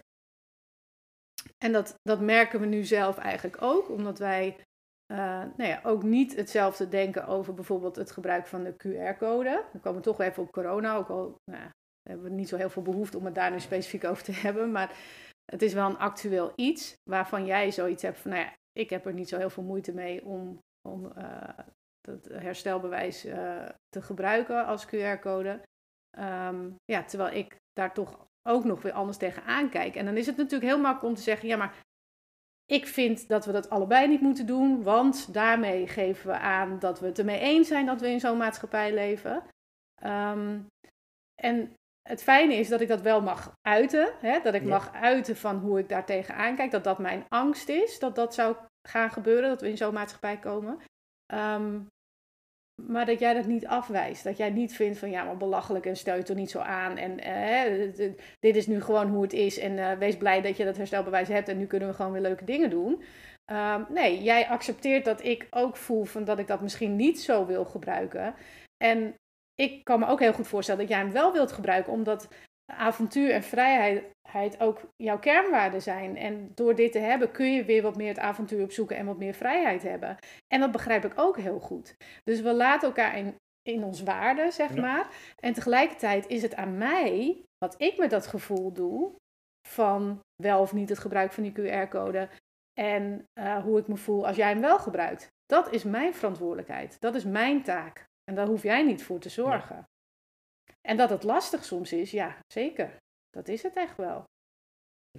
En 1.57 1.71
dat, 1.71 1.95
dat 2.01 2.19
merken 2.19 2.59
we 2.59 2.65
nu 2.65 2.83
zelf 2.83 3.17
eigenlijk 3.17 3.61
ook, 3.61 3.89
omdat 3.89 4.19
wij 4.19 4.55
uh, 5.11 5.17
nou 5.57 5.69
ja, 5.69 5.79
ook 5.83 6.03
niet 6.03 6.35
hetzelfde 6.35 6.87
denken 6.87 7.27
over 7.27 7.53
bijvoorbeeld 7.53 7.95
het 7.95 8.11
gebruik 8.11 8.47
van 8.47 8.63
de 8.63 8.73
QR-code. 8.73 9.65
Dan 9.71 9.81
komen 9.81 9.99
we 9.99 10.05
toch 10.05 10.21
even 10.21 10.43
op 10.43 10.51
corona, 10.51 10.95
ook 10.95 11.09
al 11.09 11.35
nou, 11.51 11.69
hebben 12.03 12.29
we 12.29 12.35
niet 12.35 12.49
zo 12.49 12.57
heel 12.57 12.69
veel 12.69 12.81
behoefte 12.81 13.17
om 13.17 13.25
het 13.25 13.35
daar 13.35 13.51
nu 13.51 13.59
specifiek 13.59 14.03
over 14.03 14.23
te 14.23 14.31
hebben. 14.45 14.71
Maar 14.71 14.97
het 15.45 15.61
is 15.61 15.73
wel 15.73 15.89
een 15.89 15.97
actueel 15.97 16.53
iets 16.55 16.93
waarvan 17.09 17.45
jij 17.45 17.71
zoiets 17.71 18.03
hebt 18.03 18.19
van, 18.19 18.31
nou 18.31 18.43
ja, 18.43 18.53
ik 18.71 18.89
heb 18.89 19.05
er 19.05 19.13
niet 19.13 19.29
zo 19.29 19.37
heel 19.37 19.49
veel 19.49 19.63
moeite 19.63 19.93
mee 19.93 20.25
om, 20.25 20.59
om 20.87 21.05
uh, 21.17 21.49
het 22.01 22.25
herstelbewijs 22.25 23.25
uh, 23.25 23.69
te 23.89 24.01
gebruiken 24.01 24.65
als 24.65 24.85
QR-code. 24.85 25.61
Um, 26.19 26.75
ja, 26.85 27.03
terwijl 27.03 27.35
ik 27.35 27.55
daar 27.73 27.93
toch 27.93 28.27
ook 28.47 28.63
nog 28.63 28.81
weer 28.81 28.91
anders 28.91 29.17
tegenaan 29.17 29.69
kijk. 29.69 29.95
En 29.95 30.05
dan 30.05 30.17
is 30.17 30.25
het 30.25 30.37
natuurlijk 30.37 30.71
heel 30.71 30.79
makkelijk 30.79 31.09
om 31.09 31.15
te 31.15 31.21
zeggen, 31.21 31.47
ja, 31.47 31.57
maar 31.57 31.79
ik 32.65 32.87
vind 32.87 33.27
dat 33.27 33.45
we 33.45 33.51
dat 33.51 33.69
allebei 33.69 34.07
niet 34.07 34.21
moeten 34.21 34.45
doen, 34.45 34.83
want 34.83 35.33
daarmee 35.33 35.87
geven 35.87 36.27
we 36.27 36.37
aan 36.37 36.79
dat 36.79 36.99
we 36.99 37.05
het 37.05 37.19
ermee 37.19 37.39
eens 37.39 37.67
zijn 37.67 37.85
dat 37.85 38.01
we 38.01 38.09
in 38.09 38.19
zo'n 38.19 38.37
maatschappij 38.37 38.93
leven. 38.93 39.43
Um, 40.03 40.67
en 41.41 41.73
het 42.01 42.23
fijne 42.23 42.55
is 42.55 42.67
dat 42.67 42.81
ik 42.81 42.87
dat 42.87 43.01
wel 43.01 43.21
mag 43.21 43.57
uiten. 43.61 44.13
Hè? 44.19 44.39
Dat 44.43 44.53
ik 44.53 44.63
mag 44.63 44.93
uiten 44.93 45.35
van 45.35 45.57
hoe 45.57 45.79
ik 45.79 45.89
daar 45.89 46.05
tegenaan 46.05 46.55
kijk. 46.55 46.71
Dat 46.71 46.83
dat 46.83 46.99
mijn 46.99 47.25
angst 47.29 47.69
is. 47.69 47.99
Dat 47.99 48.15
dat 48.15 48.33
zou 48.33 48.55
gaan 48.87 49.11
gebeuren. 49.11 49.49
Dat 49.49 49.61
we 49.61 49.69
in 49.69 49.77
zo'n 49.77 49.93
maatschappij 49.93 50.37
komen. 50.37 50.79
Ehm, 51.25 51.79
maar 52.75 53.05
dat 53.05 53.19
jij 53.19 53.33
dat 53.33 53.45
niet 53.45 53.67
afwijst. 53.67 54.23
Dat 54.23 54.37
jij 54.37 54.49
niet 54.49 54.75
vindt 54.75 54.97
van 54.97 55.11
ja, 55.11 55.23
maar 55.23 55.37
belachelijk 55.37 55.85
en 55.85 55.97
stel 55.97 56.15
je 56.15 56.23
toch 56.23 56.35
niet 56.35 56.51
zo 56.51 56.59
aan. 56.59 56.97
En 56.97 57.27
uh, 57.27 58.11
dit 58.39 58.55
is 58.55 58.67
nu 58.67 58.81
gewoon 58.81 59.07
hoe 59.07 59.21
het 59.21 59.33
is. 59.33 59.59
En 59.59 59.71
uh, 59.71 59.91
wees 59.91 60.17
blij 60.17 60.41
dat 60.41 60.57
je 60.57 60.65
dat 60.65 60.77
herstelbewijs 60.77 61.27
hebt. 61.27 61.47
En 61.47 61.57
nu 61.57 61.65
kunnen 61.65 61.87
we 61.87 61.93
gewoon 61.93 62.11
weer 62.11 62.21
leuke 62.21 62.45
dingen 62.45 62.69
doen. 62.69 63.03
Um, 63.51 63.85
nee, 63.89 64.21
jij 64.21 64.47
accepteert 64.47 65.05
dat 65.05 65.23
ik 65.23 65.47
ook 65.49 65.75
voel 65.75 66.03
van 66.03 66.23
dat 66.23 66.39
ik 66.39 66.47
dat 66.47 66.61
misschien 66.61 66.95
niet 66.95 67.21
zo 67.21 67.45
wil 67.45 67.65
gebruiken. 67.65 68.35
En 68.77 69.15
ik 69.61 69.83
kan 69.83 69.99
me 69.99 70.07
ook 70.07 70.19
heel 70.19 70.33
goed 70.33 70.47
voorstellen 70.47 70.81
dat 70.81 70.89
jij 70.89 70.99
hem 70.99 71.11
wel 71.11 71.33
wilt 71.33 71.51
gebruiken, 71.51 71.93
omdat 71.93 72.27
avontuur 72.65 73.31
en 73.31 73.43
vrijheid 73.43 74.59
ook 74.59 74.81
jouw 74.95 75.19
kernwaarden 75.19 75.81
zijn. 75.81 76.17
En 76.17 76.51
door 76.55 76.75
dit 76.75 76.91
te 76.91 76.99
hebben 76.99 77.31
kun 77.31 77.53
je 77.53 77.65
weer 77.65 77.81
wat 77.81 77.95
meer 77.95 78.07
het 78.07 78.19
avontuur 78.19 78.63
opzoeken 78.63 78.97
en 78.97 79.05
wat 79.05 79.17
meer 79.17 79.33
vrijheid 79.33 79.83
hebben. 79.83 80.17
En 80.47 80.59
dat 80.59 80.71
begrijp 80.71 81.05
ik 81.05 81.13
ook 81.15 81.37
heel 81.37 81.59
goed. 81.59 81.95
Dus 82.23 82.41
we 82.41 82.53
laten 82.53 82.87
elkaar 82.87 83.17
in, 83.17 83.35
in 83.61 83.83
ons 83.83 84.03
waarde, 84.03 84.51
zeg 84.51 84.75
maar. 84.75 85.07
En 85.39 85.53
tegelijkertijd 85.53 86.27
is 86.27 86.41
het 86.41 86.55
aan 86.55 86.77
mij 86.77 87.43
wat 87.57 87.81
ik 87.81 87.97
met 87.97 88.09
dat 88.09 88.27
gevoel 88.27 88.73
doe 88.73 89.15
van 89.67 90.19
wel 90.35 90.59
of 90.61 90.73
niet 90.73 90.89
het 90.89 90.99
gebruik 90.99 91.31
van 91.31 91.43
die 91.43 91.51
QR-code. 91.51 92.29
En 92.73 93.25
uh, 93.39 93.63
hoe 93.63 93.79
ik 93.79 93.87
me 93.87 93.97
voel 93.97 94.27
als 94.27 94.35
jij 94.35 94.49
hem 94.49 94.61
wel 94.61 94.79
gebruikt. 94.79 95.27
Dat 95.45 95.71
is 95.71 95.83
mijn 95.83 96.13
verantwoordelijkheid. 96.13 96.97
Dat 96.99 97.15
is 97.15 97.23
mijn 97.23 97.63
taak. 97.63 98.09
En 98.23 98.35
daar 98.35 98.47
hoef 98.47 98.63
jij 98.63 98.83
niet 98.83 99.03
voor 99.03 99.19
te 99.19 99.29
zorgen. 99.29 99.83
En 100.81 100.97
dat 100.97 101.09
het 101.09 101.23
lastig 101.23 101.63
soms 101.63 101.93
is, 101.93 102.11
ja, 102.11 102.39
zeker. 102.53 102.97
Dat 103.29 103.47
is 103.47 103.63
het 103.63 103.75
echt 103.75 103.97
wel. 103.97 104.23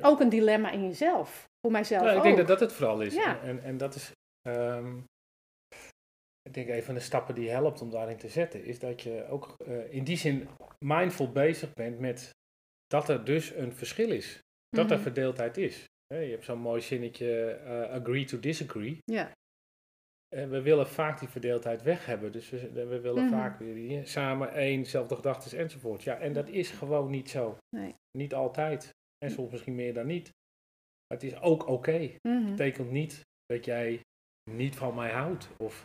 Ook 0.01 0.21
een 0.21 0.29
dilemma 0.29 0.71
in 0.71 0.83
jezelf. 0.83 1.45
Voor 1.61 1.73
mijzelf. 1.73 2.03
Nou, 2.03 2.17
ik 2.17 2.23
denk 2.23 2.37
dat 2.37 2.47
dat 2.47 2.61
het 2.61 2.73
vooral 2.73 3.01
is. 3.01 3.15
Ja. 3.15 3.43
En, 3.43 3.63
en 3.63 3.77
dat 3.77 3.95
is. 3.95 4.13
Um, 4.49 5.05
ik 6.43 6.55
denk 6.55 6.69
een 6.69 6.83
van 6.83 6.95
de 6.95 7.01
stappen 7.01 7.35
die 7.35 7.51
helpt 7.51 7.81
om 7.81 7.91
daarin 7.91 8.17
te 8.17 8.29
zetten, 8.29 8.65
is 8.65 8.79
dat 8.79 9.03
je 9.03 9.27
ook 9.29 9.57
uh, 9.67 9.93
in 9.93 10.05
die 10.05 10.17
zin 10.17 10.49
mindful 10.79 11.33
bezig 11.33 11.73
bent 11.73 11.99
met 11.99 12.31
dat 12.87 13.09
er 13.09 13.25
dus 13.25 13.51
een 13.51 13.73
verschil 13.73 14.11
is. 14.11 14.39
Dat 14.69 14.91
er 14.91 14.97
mhm. 14.97 15.03
verdeeldheid 15.03 15.57
is. 15.57 15.85
Je 16.07 16.17
hebt 16.17 16.45
zo'n 16.45 16.59
mooi 16.59 16.81
zinnetje, 16.81 17.61
uh, 17.65 18.01
agree 18.01 18.25
to 18.25 18.41
disagree. 18.41 18.99
Ja. 19.05 19.33
En 20.35 20.51
we 20.51 20.63
willen 20.63 20.89
vaak 20.89 21.19
die 21.19 21.29
verdeeldheid 21.29 21.83
weg 21.83 22.07
hebben. 22.07 22.33
Dus 22.33 22.51
we, 22.51 22.71
we 22.73 23.01
willen 23.01 23.25
mhm. 23.25 23.33
vaak 23.33 23.59
weer 23.59 24.07
samen 24.07 24.53
één, 24.53 24.87
zelfde 24.87 25.15
gedachten 25.15 25.59
enzovoort. 25.59 26.03
Ja, 26.03 26.19
en 26.19 26.33
dat 26.33 26.49
is 26.49 26.71
gewoon 26.71 27.11
niet 27.11 27.31
zo. 27.31 27.59
Nee. 27.77 27.95
Niet 28.19 28.35
altijd. 28.35 28.91
En 29.25 29.31
soms 29.31 29.51
misschien 29.51 29.75
meer 29.75 29.95
dan 29.95 30.07
niet. 30.07 30.31
Maar 31.07 31.19
het 31.19 31.23
is 31.23 31.41
ook 31.41 31.63
oké. 31.63 31.73
Okay. 31.73 32.17
Mhm. 32.29 32.51
betekent 32.51 32.91
niet 32.91 33.21
dat 33.47 33.65
jij 33.65 34.01
niet 34.51 34.77
van 34.77 34.95
mij 34.95 35.11
houdt. 35.11 35.49
Of 35.57 35.85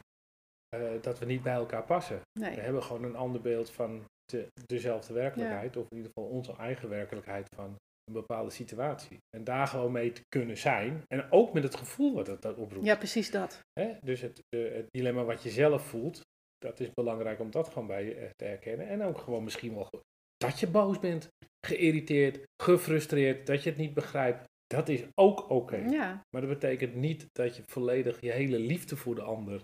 uh, 0.75 1.01
dat 1.01 1.19
we 1.19 1.25
niet 1.25 1.43
bij 1.43 1.53
elkaar 1.53 1.83
passen. 1.83 2.21
Nee. 2.39 2.55
We 2.55 2.61
hebben 2.61 2.83
gewoon 2.83 3.03
een 3.03 3.15
ander 3.15 3.41
beeld 3.41 3.71
van 3.71 4.05
de, 4.25 4.47
dezelfde 4.65 5.13
werkelijkheid. 5.13 5.77
Of 5.77 5.85
in 5.89 5.97
ieder 5.97 6.11
geval 6.15 6.29
onze 6.29 6.55
eigen 6.55 6.89
werkelijkheid 6.89 7.47
van 7.55 7.75
een 8.07 8.13
bepaalde 8.13 8.49
situatie. 8.49 9.17
En 9.29 9.43
daar 9.43 9.67
gewoon 9.67 9.91
mee 9.91 10.11
te 10.11 10.21
kunnen 10.27 10.57
zijn. 10.57 11.03
En 11.07 11.31
ook 11.31 11.53
met 11.53 11.63
het 11.63 11.75
gevoel 11.75 12.13
wat 12.13 12.25
dat, 12.25 12.41
dat 12.41 12.57
oproept. 12.57 12.85
Ja, 12.85 12.95
precies 12.95 13.31
dat. 13.31 13.61
Hè? 13.79 13.93
Dus 14.01 14.21
het, 14.21 14.41
het, 14.49 14.85
dilemma 14.89 15.23
wat 15.23 15.43
je 15.43 15.49
zelf 15.49 15.87
voelt, 15.87 16.21
dat 16.57 16.79
is 16.79 16.93
belangrijk 16.93 17.39
om 17.39 17.51
dat 17.51 17.67
gewoon 17.67 17.87
bij 17.87 18.05
je 18.05 18.15
eh, 18.15 18.29
te 18.35 18.45
herkennen. 18.45 18.87
En 18.87 19.01
ook 19.01 19.17
gewoon 19.17 19.43
misschien 19.43 19.75
wel 19.75 19.89
dat 20.37 20.59
je 20.59 20.67
boos 20.67 20.99
bent, 20.99 21.29
geïrriteerd, 21.67 22.43
gefrustreerd, 22.63 23.47
dat 23.47 23.63
je 23.63 23.69
het 23.69 23.79
niet 23.79 23.93
begrijpt. 23.93 24.43
Dat 24.67 24.89
is 24.89 25.03
ook 25.13 25.49
oké. 25.49 25.75
Ja. 25.75 26.25
Maar 26.29 26.41
dat 26.41 26.59
betekent 26.59 26.95
niet 26.95 27.27
dat 27.31 27.55
je 27.55 27.63
volledig 27.65 28.21
je 28.21 28.31
hele 28.31 28.59
liefde 28.59 28.95
voor 28.95 29.15
de 29.15 29.21
ander 29.21 29.63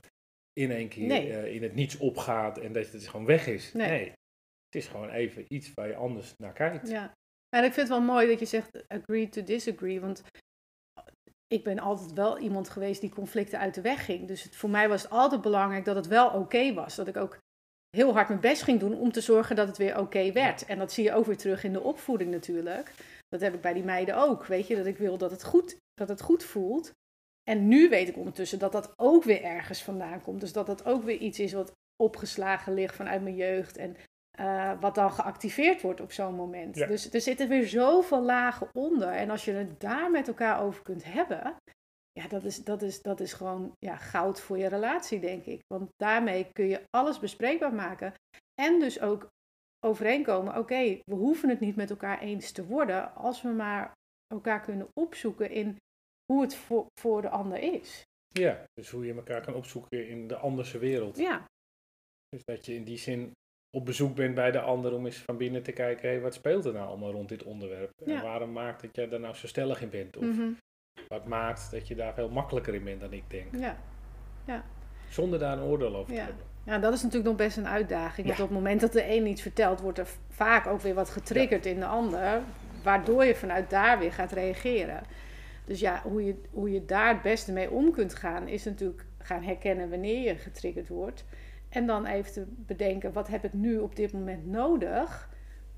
in 0.53 0.71
één 0.71 0.87
keer 0.87 1.27
uh, 1.27 1.55
in 1.55 1.63
het 1.63 1.75
niets 1.75 1.97
opgaat 1.97 2.57
en 2.57 2.73
dat 2.73 2.91
het 2.91 3.07
gewoon 3.07 3.25
weg 3.25 3.47
is. 3.47 3.73
Nee. 3.73 3.89
nee. 3.89 4.05
Het 4.65 4.81
is 4.81 4.87
gewoon 4.87 5.09
even 5.09 5.45
iets 5.47 5.73
waar 5.73 5.87
je 5.87 5.95
anders 5.95 6.33
naar 6.37 6.53
kijkt. 6.53 6.89
Ja. 6.89 7.13
En 7.55 7.63
ik 7.63 7.73
vind 7.73 7.87
het 7.87 7.97
wel 7.97 8.01
mooi 8.01 8.27
dat 8.27 8.39
je 8.39 8.45
zegt 8.45 8.87
agree 8.87 9.29
to 9.29 9.43
disagree. 9.43 10.01
Want 10.01 10.23
ik 11.47 11.63
ben 11.63 11.79
altijd 11.79 12.13
wel 12.13 12.39
iemand 12.39 12.69
geweest 12.69 13.01
die 13.01 13.09
conflicten 13.09 13.59
uit 13.59 13.73
de 13.73 13.81
weg 13.81 14.05
ging. 14.05 14.27
Dus 14.27 14.47
voor 14.51 14.69
mij 14.69 14.89
was 14.89 15.01
het 15.01 15.11
altijd 15.11 15.41
belangrijk 15.41 15.85
dat 15.85 15.95
het 15.95 16.07
wel 16.07 16.29
oké 16.29 16.73
was. 16.73 16.95
Dat 16.95 17.07
ik 17.07 17.17
ook 17.17 17.37
heel 17.89 18.13
hard 18.13 18.27
mijn 18.27 18.39
best 18.39 18.61
ging 18.61 18.79
doen 18.79 18.93
om 18.93 19.11
te 19.11 19.21
zorgen 19.21 19.55
dat 19.55 19.67
het 19.67 19.77
weer 19.77 19.99
oké 19.99 20.31
werd. 20.31 20.65
En 20.65 20.77
dat 20.77 20.91
zie 20.91 21.03
je 21.03 21.13
ook 21.13 21.25
weer 21.25 21.37
terug 21.37 21.63
in 21.63 21.73
de 21.73 21.81
opvoeding 21.81 22.31
natuurlijk. 22.31 22.93
Dat 23.29 23.41
heb 23.41 23.53
ik 23.53 23.61
bij 23.61 23.73
die 23.73 23.83
meiden 23.83 24.17
ook. 24.17 24.45
Weet 24.45 24.67
je, 24.67 24.75
dat 24.75 24.85
ik 24.85 24.97
wil 24.97 25.17
dat 25.17 25.31
het 25.31 25.43
goed, 25.43 25.77
dat 25.93 26.09
het 26.09 26.21
goed 26.21 26.43
voelt. 26.43 26.91
En 27.43 27.67
nu 27.67 27.89
weet 27.89 28.07
ik 28.07 28.17
ondertussen 28.17 28.59
dat 28.59 28.71
dat 28.71 28.93
ook 28.95 29.23
weer 29.23 29.43
ergens 29.43 29.83
vandaan 29.83 30.21
komt. 30.21 30.39
Dus 30.39 30.53
dat 30.53 30.65
dat 30.65 30.85
ook 30.85 31.03
weer 31.03 31.17
iets 31.17 31.39
is 31.39 31.53
wat 31.53 31.71
opgeslagen 32.03 32.73
ligt 32.73 32.95
vanuit 32.95 33.21
mijn 33.21 33.35
jeugd. 33.35 33.77
En 33.77 33.95
uh, 34.39 34.81
wat 34.81 34.95
dan 34.95 35.11
geactiveerd 35.11 35.81
wordt 35.81 36.01
op 36.01 36.11
zo'n 36.11 36.35
moment. 36.35 36.75
Dus 36.75 37.13
er 37.13 37.21
zitten 37.21 37.49
weer 37.49 37.67
zoveel 37.67 38.21
lagen 38.21 38.69
onder. 38.73 39.09
En 39.09 39.29
als 39.29 39.45
je 39.45 39.51
het 39.51 39.79
daar 39.79 40.11
met 40.11 40.27
elkaar 40.27 40.61
over 40.61 40.83
kunt 40.83 41.03
hebben, 41.03 41.55
ja, 42.11 42.27
dat 42.27 42.43
is, 42.43 42.63
dat 42.63 42.81
is, 42.81 43.01
dat 43.01 43.19
is 43.19 43.33
gewoon 43.33 43.75
ja, 43.79 43.95
goud 43.95 44.41
voor 44.41 44.57
je 44.57 44.67
relatie, 44.67 45.19
denk 45.19 45.45
ik. 45.45 45.61
Want 45.67 45.89
daarmee 45.95 46.47
kun 46.51 46.67
je 46.67 46.83
alles 46.89 47.19
bespreekbaar 47.19 47.73
maken. 47.73 48.13
En 48.61 48.79
dus 48.79 49.01
ook 49.01 49.27
overeenkomen, 49.85 50.57
oké, 50.57 50.99
we 51.05 51.15
hoeven 51.15 51.49
het 51.49 51.59
niet 51.59 51.75
met 51.75 51.89
elkaar 51.89 52.19
eens 52.19 52.51
te 52.51 52.65
worden, 52.65 53.15
als 53.15 53.41
we 53.41 53.49
maar 53.49 53.91
elkaar 54.27 54.61
kunnen 54.61 54.87
opzoeken 54.93 55.49
in 55.49 55.77
hoe 56.25 56.41
het 56.41 56.55
voor, 56.55 56.85
voor 56.99 57.21
de 57.21 57.29
ander 57.29 57.59
is. 57.59 58.03
Ja, 58.27 58.63
dus 58.73 58.89
hoe 58.89 59.05
je 59.05 59.13
elkaar 59.13 59.41
kan 59.41 59.53
opzoeken 59.53 60.07
in 60.07 60.27
de 60.27 60.35
anderse 60.35 60.77
wereld. 60.77 61.17
Ja. 61.17 61.45
Dus 62.29 62.43
dat 62.43 62.65
je 62.65 62.73
in 62.73 62.83
die 62.83 62.97
zin 62.97 63.31
op 63.75 63.85
bezoek 63.85 64.15
bent 64.15 64.35
bij 64.35 64.51
de 64.51 64.59
ander 64.59 64.93
om 64.93 65.05
eens 65.05 65.17
van 65.17 65.37
binnen 65.37 65.63
te 65.63 65.71
kijken, 65.71 66.09
hé, 66.09 66.19
wat 66.19 66.33
speelt 66.33 66.65
er 66.65 66.73
nou 66.73 66.87
allemaal 66.87 67.11
rond 67.11 67.29
dit 67.29 67.43
onderwerp? 67.43 67.91
En 68.05 68.21
waarom 68.21 68.51
maakt 68.51 68.81
dat 68.81 68.95
jij 68.95 69.07
daar 69.07 69.19
nou 69.19 69.35
zo 69.35 69.47
stellig 69.47 69.81
in 69.81 69.89
bent? 69.89 70.17
Of 70.17 70.23
mhm. 70.23 70.51
wat 71.07 71.25
maakt 71.25 71.71
dat 71.71 71.87
je 71.87 71.95
daar 71.95 72.13
veel 72.13 72.29
makkelijker 72.29 72.73
in 72.73 72.83
bent 72.83 73.01
dan 73.01 73.13
ik 73.13 73.29
denk? 73.29 73.55
Ja. 73.55 73.77
ja. 74.45 74.63
Zonder 75.09 75.39
daar 75.39 75.57
een 75.57 75.63
oordeel 75.63 75.95
over 75.95 76.13
te 76.13 76.19
hebben. 76.19 76.45
Ja, 76.65 76.79
dat 76.79 76.93
is 76.93 77.01
natuurlijk 77.01 77.29
nog 77.29 77.37
best 77.37 77.57
een 77.57 77.67
uitdaging. 77.67 78.27
Want 78.27 78.39
op 78.39 78.47
het 78.47 78.57
moment 78.57 78.81
dat 78.81 78.91
de 78.91 79.15
een 79.15 79.27
iets 79.27 79.41
vertelt, 79.41 79.81
wordt 79.81 79.99
er 79.99 80.07
vaak 80.29 80.67
ook 80.67 80.81
weer 80.81 80.93
wat 80.93 81.09
getriggerd 81.09 81.65
in 81.65 81.79
de 81.79 81.85
ander. 81.85 82.41
Waardoor 82.83 83.25
je 83.25 83.35
vanuit 83.35 83.69
daar 83.69 83.99
weer 83.99 84.13
gaat 84.13 84.31
reageren. 84.31 85.03
Dus 85.65 85.79
ja, 85.79 86.01
hoe 86.03 86.25
je, 86.25 86.35
hoe 86.51 86.71
je 86.71 86.85
daar 86.85 87.13
het 87.13 87.21
beste 87.21 87.51
mee 87.51 87.71
om 87.71 87.91
kunt 87.91 88.15
gaan, 88.15 88.47
is 88.47 88.63
natuurlijk 88.63 89.05
gaan 89.17 89.43
herkennen 89.43 89.89
wanneer 89.89 90.21
je 90.21 90.35
getriggerd 90.35 90.87
wordt. 90.87 91.25
En 91.73 91.85
dan 91.85 92.05
even 92.05 92.31
te 92.31 92.45
bedenken, 92.47 93.13
wat 93.13 93.27
heb 93.27 93.43
ik 93.43 93.53
nu 93.53 93.77
op 93.77 93.95
dit 93.95 94.13
moment 94.13 94.45
nodig 94.45 95.29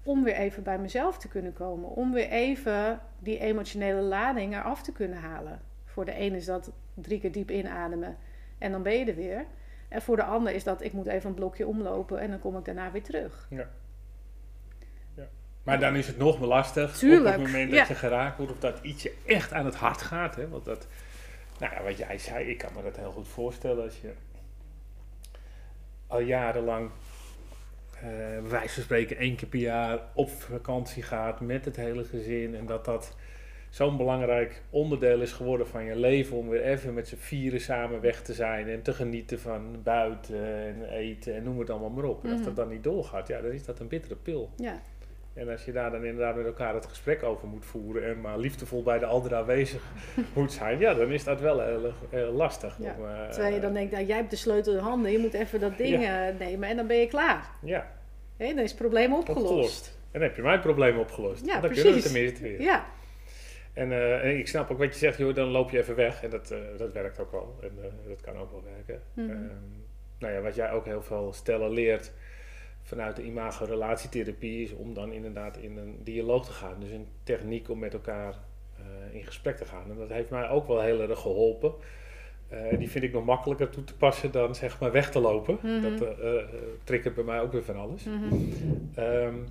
om 0.04 0.24
weer 0.24 0.36
even 0.36 0.64
bij 0.64 0.80
mezelf 0.80 1.18
te 1.18 1.28
kunnen 1.28 1.54
komen. 1.54 1.90
Om 1.90 2.14
weer 2.14 2.30
even 2.30 3.00
die 3.20 3.40
emotionele 3.40 4.02
lading 4.02 4.54
eraf 4.54 4.84
te 4.84 4.92
kunnen 4.92 5.18
halen. 5.18 5.62
Voor 5.86 6.06
de 6.06 6.20
een 6.20 6.34
is 6.34 6.46
dat 6.46 6.72
drie 6.94 7.20
keer 7.20 7.32
diep 7.32 7.52
inademen 7.52 8.18
en 8.58 8.72
dan 8.72 8.84
ben 8.84 8.94
je 8.94 9.06
er 9.06 9.16
weer. 9.16 9.46
En 9.88 10.02
voor 10.02 10.16
de 10.16 10.24
ander 10.24 10.54
is 10.54 10.64
dat 10.64 10.84
ik 10.84 10.94
moet 10.94 11.08
even 11.08 11.30
een 11.30 11.36
blokje 11.36 11.68
omlopen 11.68 12.20
en 12.20 12.30
dan 12.30 12.40
kom 12.40 12.58
ik 12.58 12.66
daarna 12.66 12.92
weer 12.92 13.04
terug. 13.04 13.48
Ja. 13.50 13.70
ja. 15.16 15.28
Maar 15.64 15.80
dan 15.80 15.96
is 15.96 16.08
het 16.08 16.18
nog 16.18 16.40
lastig 16.40 16.98
Tuurlijk. 16.98 17.36
op 17.36 17.42
het 17.42 17.52
moment 17.52 17.72
dat 17.72 17.88
je 17.88 17.96
geraakt 17.96 18.38
wordt 18.38 18.52
of 18.52 18.60
dat 18.60 18.80
iets 18.82 19.04
je 19.04 19.16
echt 19.26 19.54
aan 19.54 19.66
het 19.66 19.76
hart 19.76 20.02
gaat. 20.02 20.36
Hè? 20.36 20.50
Want 20.50 20.66
dat, 20.66 20.88
nou 21.60 21.74
ja, 21.74 21.84
wat 21.84 21.98
jij 21.98 22.18
zei, 22.18 22.46
ik 22.50 22.58
kan 22.58 22.72
me 22.76 22.84
dat 22.84 22.98
heel 22.98 23.12
goed 23.12 23.28
voorstellen 23.28 23.84
als 23.84 24.02
je 24.02 24.14
al 26.08 26.20
jarenlang, 26.20 26.90
uh, 27.96 28.50
wijze 28.50 28.74
van 28.74 28.84
spreken, 28.84 29.18
één 29.18 29.36
keer 29.36 29.48
per 29.48 29.60
jaar 29.60 30.00
op 30.14 30.30
vakantie 30.30 31.04
gaat 31.04 31.42
met 31.42 31.66
het 31.66 31.76
hele 31.76 32.04
gezin. 32.04 32.56
En 32.56 32.66
dat 32.66 32.86
dat 32.86 33.16
zo'n 33.76 33.98
belangrijk 33.98 34.62
onderdeel 34.70 35.22
is 35.22 35.32
geworden 35.32 35.68
van 35.68 35.84
je 35.84 35.96
leven. 35.96 36.38
Om 36.38 36.50
weer 36.50 36.62
even 36.62 36.94
met 36.94 37.08
z'n 37.08 37.16
vieren 37.16 37.62
samen 37.62 38.02
weg 38.02 38.22
te 38.22 38.34
zijn 38.34 38.68
en 38.68 38.82
te 38.82 38.94
genieten 38.94 39.40
van 39.40 39.84
buiten 39.84 40.66
en 40.66 40.84
eten 40.84 41.36
en 41.36 41.44
noem 41.44 41.60
het 41.60 41.70
allemaal 41.70 41.90
maar 41.90 42.04
op. 42.04 42.24
En 42.24 42.30
als 42.30 42.40
mhm. 42.40 42.48
dat 42.48 42.56
dan 42.56 42.70
niet 42.70 42.84
doorgaat, 42.84 43.28
ja, 43.28 43.42
dan 43.42 43.52
is 43.52 43.66
dat 43.66 43.80
een 43.80 43.88
bittere 43.88 44.16
pil. 44.16 44.50
Ja. 44.56 44.82
En 45.36 45.50
als 45.50 45.66
je 45.66 45.72
daar 45.72 45.92
dan 45.92 46.06
inderdaad 46.06 46.36
met 46.36 46.46
elkaar 46.46 46.74
het 46.74 46.86
gesprek 46.86 47.24
over 47.24 47.48
moet 47.48 47.66
voeren 47.66 48.06
en 48.06 48.22
maar 48.22 48.38
liefdevol 48.38 48.84
bij 48.84 49.00
de 49.00 49.06
ander 49.06 49.36
aanwezig 49.36 49.82
moet 50.36 50.52
zijn, 50.52 50.80
ja, 50.80 50.94
dan 50.94 51.12
is 51.12 51.24
dat 51.24 51.42
wel 51.42 51.62
heel, 52.10 52.32
lastig. 52.32 52.78
Ja. 52.80 52.96
Om, 52.98 53.06
uh, 53.06 53.30
Terwijl 53.30 53.54
je 53.54 53.60
dan 53.60 53.74
denkt, 53.74 53.92
nou, 53.92 54.06
jij 54.06 54.16
hebt 54.18 54.30
de 54.30 54.36
sleutel 54.36 54.74
in 54.74 54.80
handen, 54.80 55.12
je 55.12 55.18
moet 55.18 55.34
even 55.34 55.60
dat 55.60 55.78
ding 55.78 56.04
eh, 56.04 56.40
nemen 56.40 56.70
en 56.70 56.76
dan 56.76 56.88
ben 56.88 56.98
je 56.98 57.08
klaar. 57.08 57.50
Ja. 57.62 57.92
Hey, 58.38 58.48
dan 58.54 58.64
is 58.64 58.70
het 58.70 58.80
probleem 58.80 59.14
opgelost. 59.14 59.44
opgelost. 59.44 59.88
En 59.88 60.20
dan 60.20 60.22
heb 60.22 60.36
je 60.36 60.42
mijn 60.42 60.60
probleem 60.60 60.98
opgelost. 60.98 61.46
Ja, 61.46 61.52
dan 61.52 61.62
precies. 61.62 61.84
kunnen 61.84 62.02
we 62.02 62.08
tenminste 62.08 62.44
weer. 62.44 62.62
Ja. 62.62 62.86
En, 63.74 63.92
uh, 63.92 64.38
ik 64.38 64.48
snap 64.48 64.72
ook 64.72 64.78
wat 64.78 64.94
je 64.94 65.00
zegt, 65.00 65.18
joh, 65.18 65.36
dan 65.36 65.48
loop 65.48 65.72
je 65.72 65.78
even 65.78 65.96
weg. 65.96 66.24
En 66.24 66.30
dat, 66.30 66.54
dat 66.78 66.92
werkt 66.94 67.20
ook 67.20 67.32
wel. 67.32 67.60
En 67.62 67.72
dat 68.08 68.22
kan 68.22 68.38
ook 68.38 68.52
wel 68.52 68.64
werken. 68.76 69.02
Mm 69.14 69.50
nou 70.20 70.34
ja, 70.34 70.42
wat 70.42 70.56
jij 70.56 70.72
ook 70.72 70.86
heel 70.86 71.02
veel 71.02 71.34
stellen 71.34 71.72
leert 71.72 72.12
vanuit 72.86 73.16
de 73.16 73.24
imago-relatietherapie 73.24 74.64
is 74.64 74.74
om 74.74 74.94
dan 74.94 75.12
inderdaad 75.12 75.58
in 75.58 75.78
een 75.78 76.00
dialoog 76.04 76.46
te 76.46 76.52
gaan. 76.52 76.80
Dus 76.80 76.92
een 76.92 77.08
techniek 77.24 77.70
om 77.70 77.80
met 77.80 77.94
elkaar 77.94 78.36
uh, 78.80 79.16
in 79.16 79.26
gesprek 79.26 79.58
te 79.58 79.66
gaan. 79.66 79.90
En 79.90 79.98
dat 79.98 80.10
heeft 80.10 80.30
mij 80.30 80.50
ook 80.50 80.68
wel 80.68 80.82
heel 80.82 81.02
erg 81.02 81.20
geholpen. 81.20 81.74
Uh, 82.54 82.78
die 82.78 82.90
vind 82.90 83.04
ik 83.04 83.14
nog 83.14 83.26
makkelijker 83.26 83.70
toe 83.70 83.84
te 83.84 83.96
passen 83.96 84.32
dan 84.32 84.56
zeg 84.56 84.80
maar 84.80 84.92
weg 84.92 85.12
te 85.12 85.20
lopen. 85.20 85.58
Mm 85.62 85.82
-hmm. 85.82 85.98
Dat 85.98 86.20
uh, 86.20 86.34
triggert 86.84 87.16
bij 87.16 87.24
mij 87.24 87.42
ook 87.42 87.52
weer 87.52 87.64
van 87.64 87.76
alles. 87.76 88.04
Mm 88.04 88.30
-hmm. 88.30 89.04
um, 89.04 89.46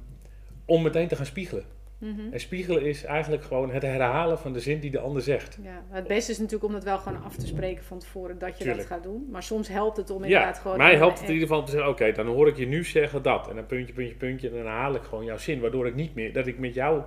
om 0.64 0.82
meteen 0.82 1.08
te 1.08 1.16
gaan 1.16 1.26
spiegelen. 1.26 1.64
Mhm. 1.98 2.32
En 2.32 2.40
spiegelen 2.40 2.82
is 2.82 3.04
eigenlijk 3.04 3.44
gewoon 3.44 3.70
het 3.70 3.82
herhalen 3.82 4.38
van 4.38 4.52
de 4.52 4.60
zin 4.60 4.80
die 4.80 4.90
de 4.90 4.98
ander 4.98 5.22
zegt. 5.22 5.58
Ja, 5.62 5.84
het 5.88 6.06
beste 6.06 6.32
is 6.32 6.38
natuurlijk 6.38 6.64
om 6.64 6.72
dat 6.72 6.84
wel 6.84 6.98
gewoon 6.98 7.22
af 7.22 7.36
te 7.36 7.46
spreken 7.46 7.84
van 7.84 7.98
tevoren 7.98 8.38
dat 8.38 8.58
je 8.58 8.64
dat 8.64 8.86
gaat 8.86 9.02
doen. 9.02 9.28
Maar 9.30 9.42
soms 9.42 9.68
helpt 9.68 9.96
het 9.96 10.10
om 10.10 10.24
inderdaad 10.24 10.56
ja, 10.56 10.60
gewoon... 10.60 10.76
mij 10.76 10.96
helpt 10.96 11.18
het 11.18 11.28
in 11.28 11.34
ieder 11.34 11.48
geval 11.48 11.64
te 11.64 11.70
zeggen, 11.70 11.90
oké, 11.90 12.12
dan 12.12 12.26
hoor 12.26 12.48
ik 12.48 12.56
je 12.56 12.66
nu 12.66 12.84
zeggen 12.84 13.22
dat. 13.22 13.48
En 13.48 13.54
dan 13.54 13.66
puntje, 13.66 13.94
puntje, 13.94 14.14
puntje. 14.14 14.48
En 14.48 14.56
dan 14.56 14.66
haal 14.66 14.94
ik 14.94 15.02
gewoon 15.02 15.24
jouw 15.24 15.38
zin. 15.38 15.60
Waardoor 15.60 15.86
ik 15.86 15.94
niet 15.94 16.14
meer, 16.14 16.32
dat 16.32 16.46
ik 16.46 16.58
met 16.58 16.74
jou 16.74 17.02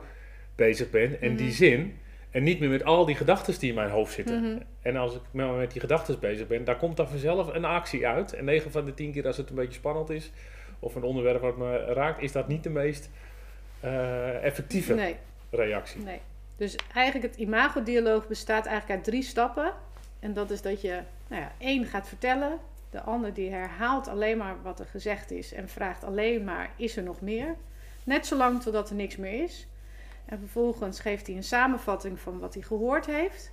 bezig 0.55 0.89
ben 0.89 1.21
en 1.21 1.35
die 1.35 1.47
mhm. 1.47 1.55
zin... 1.55 1.93
En 2.31 2.43
niet 2.43 2.59
meer 2.59 2.69
met 2.69 2.83
al 2.83 3.05
die 3.05 3.15
gedachten 3.15 3.59
die 3.59 3.69
in 3.69 3.75
mijn 3.75 3.89
hoofd 3.89 4.13
zitten. 4.13 4.41
Mhm. 4.41 4.57
En 4.81 4.95
als 4.95 5.15
ik 5.15 5.21
met 5.31 5.71
die 5.71 5.81
gedachten 5.81 6.19
bezig 6.19 6.47
ben, 6.47 6.63
daar 6.63 6.77
komt 6.77 6.97
dan 6.97 7.07
vanzelf 7.07 7.53
een 7.53 7.65
actie 7.65 8.07
uit. 8.07 8.33
En 8.33 8.45
9 8.45 8.71
van 8.71 8.85
de 8.85 8.93
10 8.93 9.11
keer 9.11 9.27
als 9.27 9.37
het 9.37 9.49
een 9.49 9.55
beetje 9.55 9.73
spannend 9.73 10.09
is, 10.09 10.31
of 10.79 10.95
een 10.95 11.03
onderwerp 11.03 11.41
wat 11.41 11.57
me 11.57 11.77
raakt, 11.77 12.21
is 12.21 12.31
dat 12.31 12.47
niet 12.47 12.63
de 12.63 12.69
meest 12.69 13.09
uh, 13.83 14.43
effectieve 14.43 14.93
nee. 14.93 15.15
reactie. 15.49 16.01
Nee. 16.01 16.21
Dus 16.55 16.75
eigenlijk 16.93 17.33
het 17.33 17.41
imagodialoog 17.41 18.27
bestaat 18.27 18.65
eigenlijk 18.65 18.97
uit 18.97 19.03
drie 19.03 19.23
stappen. 19.23 19.73
En 20.19 20.33
dat 20.33 20.51
is 20.51 20.61
dat 20.61 20.81
je 20.81 21.01
nou 21.27 21.41
ja, 21.41 21.51
één 21.57 21.85
gaat 21.85 22.07
vertellen. 22.07 22.59
De 22.89 23.01
ander 23.01 23.33
die 23.33 23.51
herhaalt 23.51 24.07
alleen 24.07 24.37
maar 24.37 24.61
wat 24.61 24.79
er 24.79 24.85
gezegd 24.85 25.31
is. 25.31 25.53
En 25.53 25.69
vraagt 25.69 26.03
alleen 26.03 26.43
maar, 26.43 26.71
is 26.75 26.97
er 26.97 27.03
nog 27.03 27.21
meer? 27.21 27.55
Net 28.03 28.25
zolang 28.25 28.61
totdat 28.61 28.89
er 28.89 28.95
niks 28.95 29.15
meer 29.15 29.43
is. 29.43 29.67
En 30.25 30.39
vervolgens 30.39 30.99
geeft 30.99 31.27
hij 31.27 31.35
een 31.35 31.43
samenvatting 31.43 32.19
van 32.19 32.39
wat 32.39 32.53
hij 32.53 32.63
gehoord 32.63 33.05
heeft. 33.05 33.51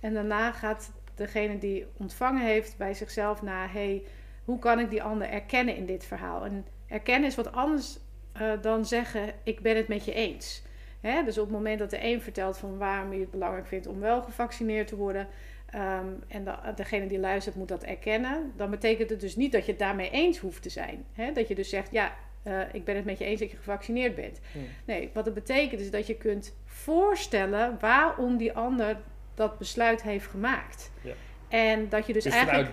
En 0.00 0.14
daarna 0.14 0.52
gaat 0.52 0.92
degene 1.14 1.58
die 1.58 1.86
ontvangen 1.96 2.44
heeft 2.44 2.76
bij 2.76 2.94
zichzelf 2.94 3.42
naar... 3.42 3.72
Hey, 3.72 4.02
hoe 4.44 4.58
kan 4.58 4.78
ik 4.78 4.90
die 4.90 5.02
ander 5.02 5.28
erkennen 5.28 5.76
in 5.76 5.86
dit 5.86 6.04
verhaal? 6.04 6.44
En 6.44 6.66
erkennen 6.86 7.28
is 7.28 7.34
wat 7.34 7.52
anders 7.52 7.98
uh, 8.40 8.52
dan 8.60 8.86
zeggen: 8.86 9.22
Ik 9.42 9.60
ben 9.60 9.76
het 9.76 9.88
met 9.88 10.04
je 10.04 10.12
eens. 10.12 10.62
Hè? 11.00 11.24
Dus 11.24 11.38
op 11.38 11.44
het 11.44 11.54
moment 11.54 11.78
dat 11.78 11.90
de 11.90 12.04
een 12.04 12.22
vertelt 12.22 12.58
van 12.58 12.78
waarom 12.78 13.12
je 13.12 13.20
het 13.20 13.30
belangrijk 13.30 13.66
vindt 13.66 13.86
om 13.86 14.00
wel 14.00 14.22
gevaccineerd 14.22 14.88
te 14.88 14.96
worden. 14.96 15.28
Um, 15.74 16.22
en 16.28 16.44
de, 16.44 16.54
degene 16.74 17.06
die 17.06 17.18
luistert 17.18 17.56
moet 17.56 17.68
dat 17.68 17.82
erkennen. 17.82 18.52
Dan 18.56 18.70
betekent 18.70 19.10
het 19.10 19.20
dus 19.20 19.36
niet 19.36 19.52
dat 19.52 19.64
je 19.64 19.70
het 19.70 19.80
daarmee 19.80 20.10
eens 20.10 20.38
hoeft 20.38 20.62
te 20.62 20.68
zijn. 20.68 21.04
Hè? 21.12 21.32
Dat 21.32 21.48
je 21.48 21.54
dus 21.54 21.68
zegt: 21.68 21.92
Ja, 21.92 22.14
uh, 22.44 22.60
ik 22.72 22.84
ben 22.84 22.96
het 22.96 23.04
met 23.04 23.18
je 23.18 23.24
eens 23.24 23.40
dat 23.40 23.50
je 23.50 23.56
gevaccineerd 23.56 24.14
bent. 24.14 24.40
Hmm. 24.52 24.66
Nee, 24.84 25.10
wat 25.12 25.24
het 25.24 25.34
betekent 25.34 25.80
is 25.80 25.90
dat 25.90 26.06
je 26.06 26.14
kunt 26.14 26.54
voorstellen 26.64 27.76
waarom 27.80 28.36
die 28.36 28.52
ander 28.52 28.96
dat 29.34 29.58
besluit 29.58 30.02
heeft 30.02 30.26
gemaakt. 30.26 30.90
Ja. 31.00 31.12
En 31.48 31.88
dat 31.88 32.06
je 32.06 32.12
dus, 32.12 32.24
dus 32.24 32.32
eigenlijk. 32.32 32.70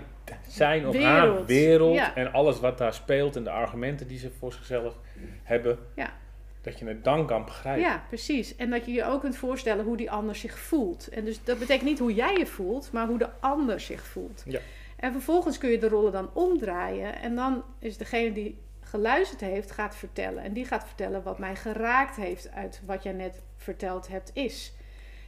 Zijn 0.47 0.87
of 0.87 0.93
wereld. 0.93 1.37
haar 1.37 1.45
wereld 1.45 1.99
en 2.15 2.31
alles 2.31 2.59
wat 2.59 2.77
daar 2.77 2.93
speelt 2.93 3.35
en 3.35 3.43
de 3.43 3.49
argumenten 3.49 4.07
die 4.07 4.17
ze 4.17 4.31
voor 4.39 4.53
zichzelf 4.53 4.97
hebben. 5.43 5.79
Ja. 5.95 6.13
Dat 6.61 6.79
je 6.79 6.85
het 6.85 7.03
dan 7.03 7.27
kan 7.27 7.45
begrijpen. 7.45 7.83
Ja, 7.83 8.03
precies. 8.07 8.55
En 8.55 8.69
dat 8.69 8.85
je 8.85 8.91
je 8.91 9.05
ook 9.05 9.21
kunt 9.21 9.37
voorstellen 9.37 9.85
hoe 9.85 9.97
die 9.97 10.11
ander 10.11 10.35
zich 10.35 10.59
voelt. 10.59 11.07
En 11.07 11.25
dus 11.25 11.43
dat 11.43 11.59
betekent 11.59 11.89
niet 11.89 11.99
hoe 11.99 12.13
jij 12.13 12.37
je 12.37 12.45
voelt, 12.45 12.91
maar 12.91 13.07
hoe 13.07 13.17
de 13.17 13.29
ander 13.39 13.79
zich 13.79 14.05
voelt. 14.05 14.43
Ja. 14.45 14.59
En 14.95 15.11
vervolgens 15.11 15.57
kun 15.57 15.69
je 15.69 15.77
de 15.77 15.87
rollen 15.87 16.11
dan 16.11 16.29
omdraaien. 16.33 17.21
En 17.21 17.35
dan 17.35 17.63
is 17.79 17.97
degene 17.97 18.31
die 18.31 18.57
geluisterd 18.81 19.41
heeft, 19.41 19.71
gaat 19.71 19.95
vertellen. 19.95 20.43
En 20.43 20.53
die 20.53 20.65
gaat 20.65 20.85
vertellen 20.85 21.23
wat 21.23 21.39
mij 21.39 21.55
geraakt 21.55 22.15
heeft 22.15 22.51
uit 22.51 22.81
wat 22.85 23.03
jij 23.03 23.13
net 23.13 23.41
verteld 23.55 24.07
hebt 24.07 24.31
is. 24.33 24.73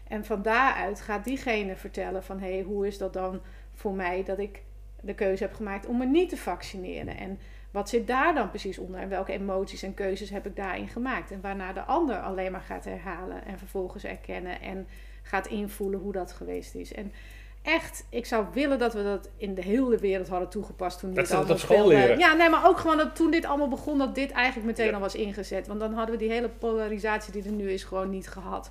En 0.08 0.26
van 0.26 0.42
daaruit 0.42 1.02
gaat 1.02 1.24
diegene 1.24 1.76
vertellen 1.76 2.24
van... 2.24 2.40
hé, 2.40 2.54
hey, 2.54 2.62
hoe 2.62 2.88
is 2.88 2.98
dat 2.98 3.14
dan 3.14 3.42
voor 3.74 3.94
mij 3.94 4.24
dat 4.24 4.40
ik 4.40 4.62
de 5.02 5.14
keuze 5.14 5.44
heb 5.44 5.54
gemaakt 5.54 5.86
om 5.86 5.98
me 5.98 6.06
niet 6.06 6.30
te 6.30 6.38
vaccineren? 6.38 7.18
En 7.18 7.40
wat 7.72 7.90
zit 7.90 8.08
daar 8.08 8.34
dan 8.34 8.50
precies 8.50 8.78
onder 8.78 9.00
en 9.00 9.10
welke 9.10 9.32
emoties 9.32 9.84
en 9.84 9.94
keuzes 9.94 10.30
heb 10.30 10.46
ik 10.46 10.56
daarin 10.56 10.88
gemaakt? 10.88 11.32
En 11.32 11.42
waarna 11.42 11.74
de 11.74 11.84
ander 11.84 12.20
alleen 12.20 12.52
maar 12.52 12.62
gaat 12.62 12.86
herhalen 12.86 13.46
en 13.46 13.58
vervolgens 13.58 14.04
erkennen 14.04 14.62
en 14.62 14.88
gaat 15.24 15.48
invoelen 15.48 16.00
hoe 16.00 16.12
dat 16.12 16.32
geweest 16.32 16.76
is. 16.76 16.94
En 16.94 17.12
echt, 17.62 18.06
ik 18.10 18.26
zou 18.26 18.46
willen 18.54 18.80
dat 18.80 18.94
we 18.94 19.04
dat 19.04 19.30
in 19.38 19.56
de 19.56 19.62
hele 19.62 19.98
wereld 19.98 20.28
hadden 20.28 20.50
toegepast 20.50 21.00
toen 21.00 21.14
dit 21.14 21.32
allemaal 21.32 21.52
op 21.52 21.60
school 21.60 21.88
leren. 21.88 22.18
Ja, 22.18 22.34
nee, 22.34 22.50
maar 22.50 22.68
ook 22.68 22.78
gewoon 22.78 22.98
dat 22.98 23.16
toen 23.16 23.32
dit 23.32 23.46
allemaal 23.46 23.68
begon, 23.68 23.98
dat 23.98 24.16
dit 24.16 24.32
eigenlijk 24.32 24.68
meteen 24.68 24.94
al 24.94 25.00
was 25.00 25.16
ingezet. 25.16 25.68
Want 25.68 25.80
dan 25.80 25.94
hadden 25.94 26.16
we 26.16 26.22
die 26.22 26.32
hele 26.32 26.50
polarisatie 26.50 27.34
die 27.34 27.44
er 27.44 27.52
nu 27.52 27.72
is 27.72 27.84
gewoon 27.84 28.10
niet 28.10 28.28
gehad. 28.28 28.70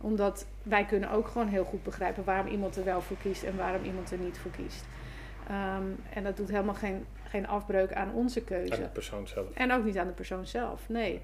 Omdat 0.00 0.46
wij 0.62 0.84
kunnen 0.84 1.10
ook 1.10 1.28
gewoon 1.28 1.48
heel 1.48 1.64
goed 1.64 1.82
begrijpen 1.82 2.24
waarom 2.24 2.46
iemand 2.46 2.76
er 2.76 2.84
wel 2.84 3.00
voor 3.00 3.16
kiest 3.22 3.42
en 3.42 3.56
waarom 3.56 3.84
iemand 3.84 4.10
er 4.10 4.18
niet 4.18 4.38
voor 4.38 4.50
kiest. 4.50 4.84
Ehm, 5.48 5.86
en 6.12 6.22
dat 6.22 6.36
doet 6.36 6.48
helemaal 6.48 6.74
geen, 6.74 7.06
geen 7.28 7.46
afbreuk 7.46 7.92
aan 7.92 8.12
onze 8.14 8.44
keuze. 8.44 8.74
Aan 8.74 8.82
de 8.82 8.88
persoon 8.88 9.28
zelf. 9.28 9.54
En 9.54 9.72
ook 9.72 9.84
niet 9.84 9.98
aan 9.98 10.06
de 10.06 10.12
persoon 10.12 10.46
zelf, 10.46 10.88
nee. 10.88 11.20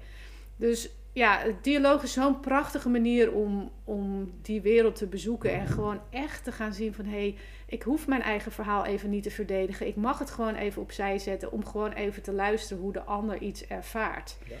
Dus 0.55 0.89
ja, 1.13 1.39
het 1.39 1.63
dialoog 1.63 2.03
is 2.03 2.13
zo'n 2.13 2.39
prachtige 2.39 2.89
manier 2.89 3.31
om, 3.31 3.71
om 3.83 4.33
die 4.41 4.61
wereld 4.61 4.95
te 4.95 5.07
bezoeken. 5.07 5.53
En 5.53 5.67
gewoon 5.67 6.01
echt 6.09 6.43
te 6.43 6.51
gaan 6.51 6.73
zien 6.73 6.93
van... 6.93 7.05
hé, 7.05 7.11
hey, 7.11 7.35
ik 7.65 7.83
hoef 7.83 8.07
mijn 8.07 8.21
eigen 8.21 8.51
verhaal 8.51 8.85
even 8.85 9.09
niet 9.09 9.23
te 9.23 9.31
verdedigen. 9.31 9.87
Ik 9.87 9.95
mag 9.95 10.19
het 10.19 10.31
gewoon 10.31 10.55
even 10.55 10.81
opzij 10.81 11.17
zetten... 11.17 11.51
om 11.51 11.65
gewoon 11.65 11.91
even 11.91 12.21
te 12.21 12.31
luisteren 12.31 12.83
hoe 12.83 12.93
de 12.93 13.03
ander 13.03 13.37
iets 13.37 13.67
ervaart. 13.67 14.37
Ja. 14.47 14.55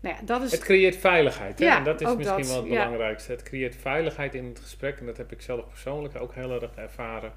Nou 0.00 0.14
ja, 0.16 0.22
dat 0.24 0.42
is... 0.42 0.50
Het 0.50 0.60
creëert 0.60 0.96
veiligheid. 0.96 1.58
Hè? 1.58 1.64
Ja, 1.64 1.76
en 1.76 1.84
dat 1.84 2.00
is 2.00 2.16
misschien 2.16 2.46
wel 2.46 2.56
het 2.56 2.68
belangrijkste. 2.68 3.32
Het 3.32 3.42
creëert 3.42 3.76
veiligheid 3.76 4.34
in 4.34 4.44
het 4.44 4.60
gesprek. 4.60 4.98
En 4.98 5.06
dat 5.06 5.16
heb 5.16 5.32
ik 5.32 5.40
zelf 5.40 5.68
persoonlijk 5.68 6.20
ook 6.20 6.34
heel 6.34 6.62
erg 6.62 6.74
ervaren. 6.74 7.32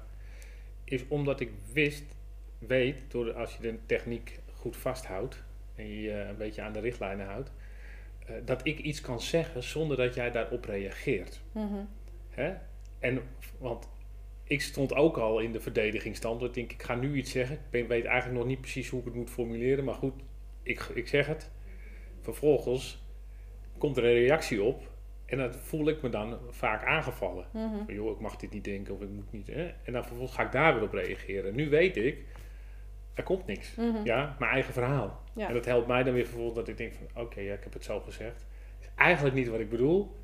Is 0.88 1.08
omdat 1.08 1.40
ik 1.40 1.50
wist, 1.72 2.04
weet, 2.58 2.96
door 3.08 3.32
als 3.32 3.56
je 3.56 3.62
de 3.62 3.78
techniek 3.86 4.38
goed 4.54 4.76
vasthoudt... 4.76 5.42
en 5.74 5.88
je 5.88 6.12
een 6.12 6.36
beetje 6.36 6.62
aan 6.62 6.72
de 6.72 6.80
richtlijnen 6.80 7.26
houdt 7.26 7.50
eh, 8.26 8.34
dat 8.44 8.66
ik 8.66 8.78
iets 8.78 9.00
kan 9.00 9.20
zeggen 9.20 9.62
zonder 9.62 9.96
dat 9.96 10.14
jij 10.14 10.30
daarop 10.30 10.64
reageert. 10.64 11.40
Mhm. 11.52 11.84
Hè? 12.30 12.54
En, 12.98 13.20
want 13.58 13.88
ik 14.44 14.60
stond 14.60 14.94
ook 14.94 15.16
al 15.16 15.38
in 15.38 15.52
de 15.52 15.60
verdedigingsstand. 15.60 16.42
Ik 16.42 16.54
denk, 16.54 16.72
ik 16.72 16.82
ga 16.82 16.94
nu 16.94 17.16
iets 17.16 17.30
zeggen. 17.30 17.58
Ik 17.70 17.88
weet 17.88 18.04
eigenlijk 18.04 18.38
nog 18.38 18.48
niet 18.48 18.60
precies 18.60 18.88
hoe 18.88 18.98
ik 18.98 19.04
het 19.04 19.14
moet 19.14 19.30
formuleren. 19.30 19.84
Maar 19.84 19.94
goed, 19.94 20.14
ik, 20.62 20.80
ik 20.94 21.08
zeg 21.08 21.26
het. 21.26 21.50
Vervolgens 22.20 23.02
komt 23.78 23.96
er 23.96 24.04
een 24.04 24.14
reactie 24.14 24.62
op. 24.62 24.90
En 25.28 25.38
dan 25.38 25.54
voel 25.54 25.88
ik 25.88 26.02
me 26.02 26.08
dan 26.08 26.38
vaak 26.50 26.84
aangevallen. 26.84 27.46
Mm 27.52 27.84
van, 27.84 27.94
joh, 27.94 28.10
ik 28.10 28.20
mag 28.20 28.36
dit 28.36 28.50
niet 28.50 28.64
denken 28.64 28.94
of 28.94 29.00
ik 29.00 29.08
moet 29.08 29.32
niet. 29.32 29.46
Hè? 29.46 29.72
En 29.84 29.92
dan 29.92 30.04
vervolgens 30.04 30.36
ga 30.36 30.44
ik 30.44 30.52
daar 30.52 30.74
weer 30.74 30.82
op 30.82 30.92
reageren. 30.92 31.54
Nu 31.54 31.68
weet 31.68 31.96
ik, 31.96 32.24
er 33.14 33.22
komt 33.22 33.46
niks. 33.46 33.74
Mhm. 33.74 34.04
Ja, 34.04 34.36
mijn 34.38 34.52
eigen 34.52 34.72
verhaal. 34.72 35.22
En 35.36 35.52
dat 35.52 35.64
helpt 35.64 35.86
mij 35.86 36.02
dan 36.02 36.14
weer 36.14 36.24
vervolgens 36.24 36.56
dat 36.56 36.68
ik 36.68 36.76
denk 36.76 36.92
van, 36.94 37.22
oké, 37.22 37.40
ja, 37.40 37.52
ik 37.52 37.64
heb 37.64 37.72
het 37.72 37.84
zo 37.84 38.00
gezegd. 38.00 38.46
Is 38.80 38.88
eigenlijk 38.94 39.34
niet 39.34 39.48
wat 39.48 39.60
ik 39.60 39.68
bedoel. 39.68 40.16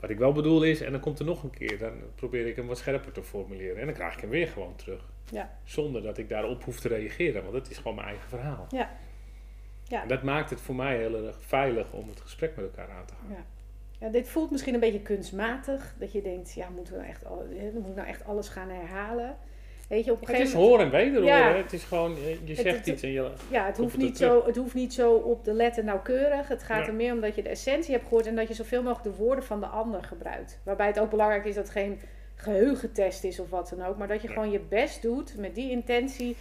Wat 0.00 0.10
ik 0.10 0.18
wel 0.18 0.32
bedoel 0.32 0.62
is, 0.62 0.80
en 0.80 0.92
dan 0.92 1.00
komt 1.00 1.18
er 1.18 1.24
nog 1.24 1.42
een 1.42 1.50
keer, 1.50 1.78
dan 1.78 1.92
probeer 2.14 2.46
ik 2.46 2.56
hem 2.56 2.66
wat 2.66 2.78
scherper 2.78 3.12
te 3.12 3.22
formuleren. 3.22 3.76
En 3.76 3.86
dan 3.86 3.94
krijg 3.94 4.14
ik 4.14 4.20
hem 4.20 4.30
weer 4.30 4.48
gewoon 4.48 4.76
terug. 4.76 5.10
Ja. 5.30 5.58
Zonder 5.64 6.02
dat 6.02 6.18
ik 6.18 6.28
daarop 6.28 6.64
hoef 6.64 6.80
te 6.80 6.88
reageren, 6.88 7.42
want 7.42 7.54
het 7.54 7.70
is 7.70 7.76
gewoon 7.76 7.94
mijn 7.94 8.08
eigen 8.08 8.28
verhaal. 8.28 8.66
Ja. 8.68 8.90
Ja. 9.82 10.02
En 10.02 10.08
dat 10.08 10.22
maakt 10.22 10.50
het 10.50 10.60
voor 10.60 10.74
mij 10.74 10.96
heel 10.96 11.26
erg 11.26 11.36
veilig 11.40 11.92
om 11.92 12.08
het 12.08 12.20
gesprek 12.20 12.56
met 12.56 12.64
elkaar 12.64 12.90
aan 12.90 13.04
te 13.04 13.14
gaan. 13.14 13.36
Ja. 13.36 13.44
Ja, 14.02 14.08
dit 14.08 14.28
voelt 14.28 14.50
misschien 14.50 14.74
een 14.74 14.80
beetje 14.80 15.00
kunstmatig. 15.00 15.94
Dat 15.98 16.12
je 16.12 16.22
denkt, 16.22 16.52
ja, 16.52 16.68
moeten 16.68 16.94
we 16.94 16.98
nou 16.98 17.10
echt, 17.10 17.24
moet 17.74 17.88
ik 17.88 17.94
nou 17.94 18.08
echt 18.08 18.24
alles 18.24 18.48
gaan 18.48 18.68
herhalen? 18.68 19.36
Weet 19.88 20.04
je, 20.04 20.12
op 20.12 20.28
een 20.28 20.34
het 20.34 20.46
is 20.46 20.52
horen 20.52 20.84
en 20.84 20.90
wederhoren. 20.90 21.56
Het 21.56 21.72
is 21.72 21.84
gewoon, 21.84 22.16
je 22.44 22.54
zegt 22.54 22.86
iets 22.86 23.02
en 23.02 23.10
je... 23.10 23.30
Ja, 23.50 23.66
het 23.66 23.76
hoeft, 23.76 23.96
niet 23.96 24.16
zo, 24.16 24.46
het 24.46 24.56
hoeft 24.56 24.74
niet 24.74 24.94
zo 24.94 25.12
op 25.12 25.44
de 25.44 25.52
letter 25.52 25.84
nauwkeurig. 25.84 26.48
Het 26.48 26.62
gaat 26.62 26.86
er 26.86 26.94
meer 26.94 27.12
om 27.12 27.20
dat 27.20 27.34
je 27.34 27.42
de 27.42 27.48
essentie 27.48 27.92
hebt 27.92 28.04
gehoord... 28.04 28.26
en 28.26 28.36
dat 28.36 28.48
je 28.48 28.54
zoveel 28.54 28.82
mogelijk 28.82 29.16
de 29.16 29.22
woorden 29.22 29.44
van 29.44 29.60
de 29.60 29.66
ander 29.66 30.02
gebruikt. 30.02 30.58
Waarbij 30.62 30.86
het 30.86 30.98
ook 30.98 31.10
belangrijk 31.10 31.44
is 31.44 31.54
dat 31.54 31.64
het 31.64 31.72
geen 31.72 32.00
geheugentest 32.34 33.24
is 33.24 33.38
of 33.38 33.50
wat 33.50 33.74
dan 33.76 33.86
ook... 33.86 33.96
maar 33.96 34.08
dat 34.08 34.22
je 34.22 34.28
gewoon 34.28 34.50
je 34.50 34.60
best 34.60 35.02
doet 35.02 35.36
met 35.36 35.54
die 35.54 35.70
intentie... 35.70 36.36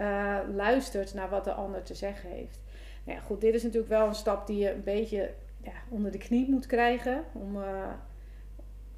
Uh, 0.00 0.38
luistert 0.54 1.14
naar 1.14 1.28
wat 1.28 1.44
de 1.44 1.52
ander 1.52 1.82
te 1.82 1.94
zeggen 1.94 2.30
heeft. 2.30 2.58
Nou 3.04 3.18
ja, 3.18 3.24
goed, 3.24 3.40
dit 3.40 3.54
is 3.54 3.62
natuurlijk 3.62 3.88
wel 3.88 4.06
een 4.06 4.14
stap 4.14 4.46
die 4.46 4.58
je 4.58 4.70
een 4.70 4.82
beetje 4.84 5.30
ja, 5.66 5.72
onder 5.88 6.12
de 6.12 6.18
knie 6.18 6.50
moet 6.50 6.66
krijgen... 6.66 7.24
om, 7.32 7.56
uh, 7.56 7.90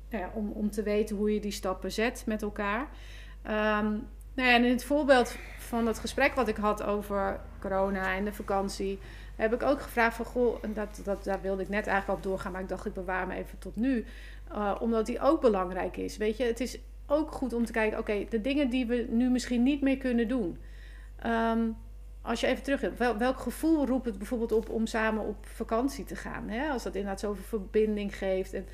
ja, 0.09 0.31
om, 0.35 0.51
om 0.51 0.71
te 0.71 0.83
weten 0.83 1.17
hoe 1.17 1.35
je 1.35 1.41
die 1.41 1.51
stappen 1.51 1.93
zet 1.93 2.23
met 2.27 2.43
elkaar... 2.43 2.89
Um, 3.47 4.07
nou 4.35 4.51
ja, 4.51 4.55
en 4.55 4.65
in 4.65 4.71
het 4.71 4.85
voorbeeld 4.85 5.37
van 5.59 5.87
het 5.87 5.99
gesprek 5.99 6.35
wat 6.35 6.49
ik 6.49 6.57
had 6.57 6.83
over 6.83 7.41
corona 7.61 8.15
en 8.15 8.25
de 8.25 8.33
vakantie, 8.33 8.99
heb 9.37 9.55
ik 9.55 9.63
ook 9.63 9.81
gevraagd 9.81 10.17
van, 10.17 10.25
goh, 10.25 10.63
dat, 10.75 11.01
dat, 11.05 11.25
daar 11.25 11.41
wilde 11.41 11.63
ik 11.63 11.69
net 11.69 11.87
eigenlijk 11.87 12.19
op 12.19 12.25
doorgaan, 12.25 12.53
maar 12.53 12.61
ik 12.61 12.69
dacht 12.69 12.87
ik 12.87 12.95
bewaar 12.95 13.27
me 13.27 13.35
even 13.35 13.59
tot 13.59 13.77
nu, 13.77 14.05
uh, 14.53 14.75
omdat 14.81 15.07
die 15.07 15.21
ook 15.21 15.41
belangrijk 15.41 15.97
is. 15.97 16.17
Weet 16.17 16.37
je, 16.37 16.45
het 16.45 16.61
is 16.61 16.79
ook 17.07 17.33
goed 17.33 17.53
om 17.53 17.65
te 17.65 17.73
kijken, 17.73 17.99
oké, 17.99 18.27
de 18.29 18.41
dingen 18.41 18.71
die 18.71 18.87
we 18.87 19.07
nu 19.11 19.31
misschien 19.31 19.63
niet 19.63 19.83
meer 19.83 19.99
kunnen 19.99 20.29
doen. 20.29 20.59
Um, 21.27 21.77
als 22.23 22.41
je 22.41 22.47
even 22.47 22.63
terug 22.63 22.81
hebt, 22.81 22.99
wel, 22.99 23.17
welk 23.17 23.39
gevoel 23.39 23.87
roept 23.87 24.07
het 24.07 24.19
bijvoorbeeld 24.19 24.53
op 24.53 24.69
om 24.69 24.87
samen 24.87 25.25
op 25.25 25.47
vakantie 25.47 26.05
te 26.05 26.17
gaan? 26.17 26.49
Hè? 26.49 26.69
Als 26.69 26.83
dat 26.83 26.95
inderdaad 26.95 27.21
zoveel 27.21 27.45
verbinding 27.45 28.17
geeft. 28.17 28.55
En, 28.55 28.67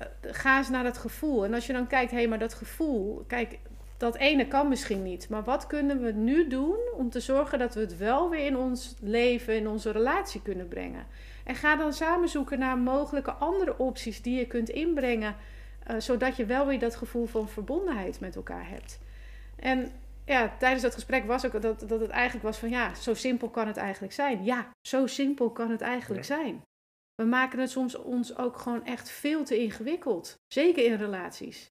uh, 0.00 0.32
ga 0.32 0.58
eens 0.58 0.68
naar 0.68 0.84
dat 0.84 0.98
gevoel. 0.98 1.44
En 1.44 1.54
als 1.54 1.66
je 1.66 1.72
dan 1.72 1.86
kijkt, 1.86 2.10
hé, 2.10 2.16
hey, 2.16 2.28
maar 2.28 2.38
dat 2.38 2.54
gevoel, 2.54 3.24
kijk, 3.26 3.58
dat 3.96 4.16
ene 4.16 4.48
kan 4.48 4.68
misschien 4.68 5.02
niet. 5.02 5.28
Maar 5.28 5.44
wat 5.44 5.66
kunnen 5.66 6.02
we 6.02 6.12
nu 6.12 6.48
doen 6.48 6.78
om 6.96 7.10
te 7.10 7.20
zorgen 7.20 7.58
dat 7.58 7.74
we 7.74 7.80
het 7.80 7.96
wel 7.96 8.30
weer 8.30 8.46
in 8.46 8.56
ons 8.56 8.94
leven, 9.00 9.56
in 9.56 9.68
onze 9.68 9.90
relatie 9.90 10.42
kunnen 10.42 10.68
brengen? 10.68 11.06
En 11.44 11.54
ga 11.54 11.76
dan 11.76 11.92
samen 11.92 12.28
zoeken 12.28 12.58
naar 12.58 12.78
mogelijke 12.78 13.30
andere 13.32 13.78
opties 13.78 14.22
die 14.22 14.38
je 14.38 14.46
kunt 14.46 14.68
inbrengen, 14.68 15.36
uh, 15.90 15.96
zodat 15.98 16.36
je 16.36 16.44
wel 16.44 16.66
weer 16.66 16.78
dat 16.78 16.96
gevoel 16.96 17.26
van 17.26 17.48
verbondenheid 17.48 18.20
met 18.20 18.36
elkaar 18.36 18.68
hebt. 18.68 18.98
En 19.56 19.90
ja, 20.24 20.56
tijdens 20.56 20.82
dat 20.82 20.94
gesprek 20.94 21.24
was 21.24 21.46
ook 21.46 21.62
dat, 21.62 21.80
dat 21.80 22.00
het 22.00 22.10
eigenlijk 22.10 22.44
was 22.44 22.58
van 22.58 22.68
ja, 22.68 22.94
zo 22.94 23.14
simpel 23.14 23.50
kan 23.50 23.66
het 23.66 23.76
eigenlijk 23.76 24.12
zijn. 24.12 24.44
Ja, 24.44 24.70
zo 24.88 25.06
simpel 25.06 25.52
kan 25.52 25.70
het 25.70 25.80
eigenlijk 25.80 26.24
zijn. 26.24 26.62
We 27.14 27.24
maken 27.24 27.58
het 27.58 27.70
soms 27.70 27.94
ons 27.94 28.36
ook 28.36 28.56
gewoon 28.56 28.84
echt 28.84 29.10
veel 29.10 29.44
te 29.44 29.58
ingewikkeld. 29.58 30.34
Zeker 30.46 30.84
in 30.84 30.94
relaties. 30.94 31.70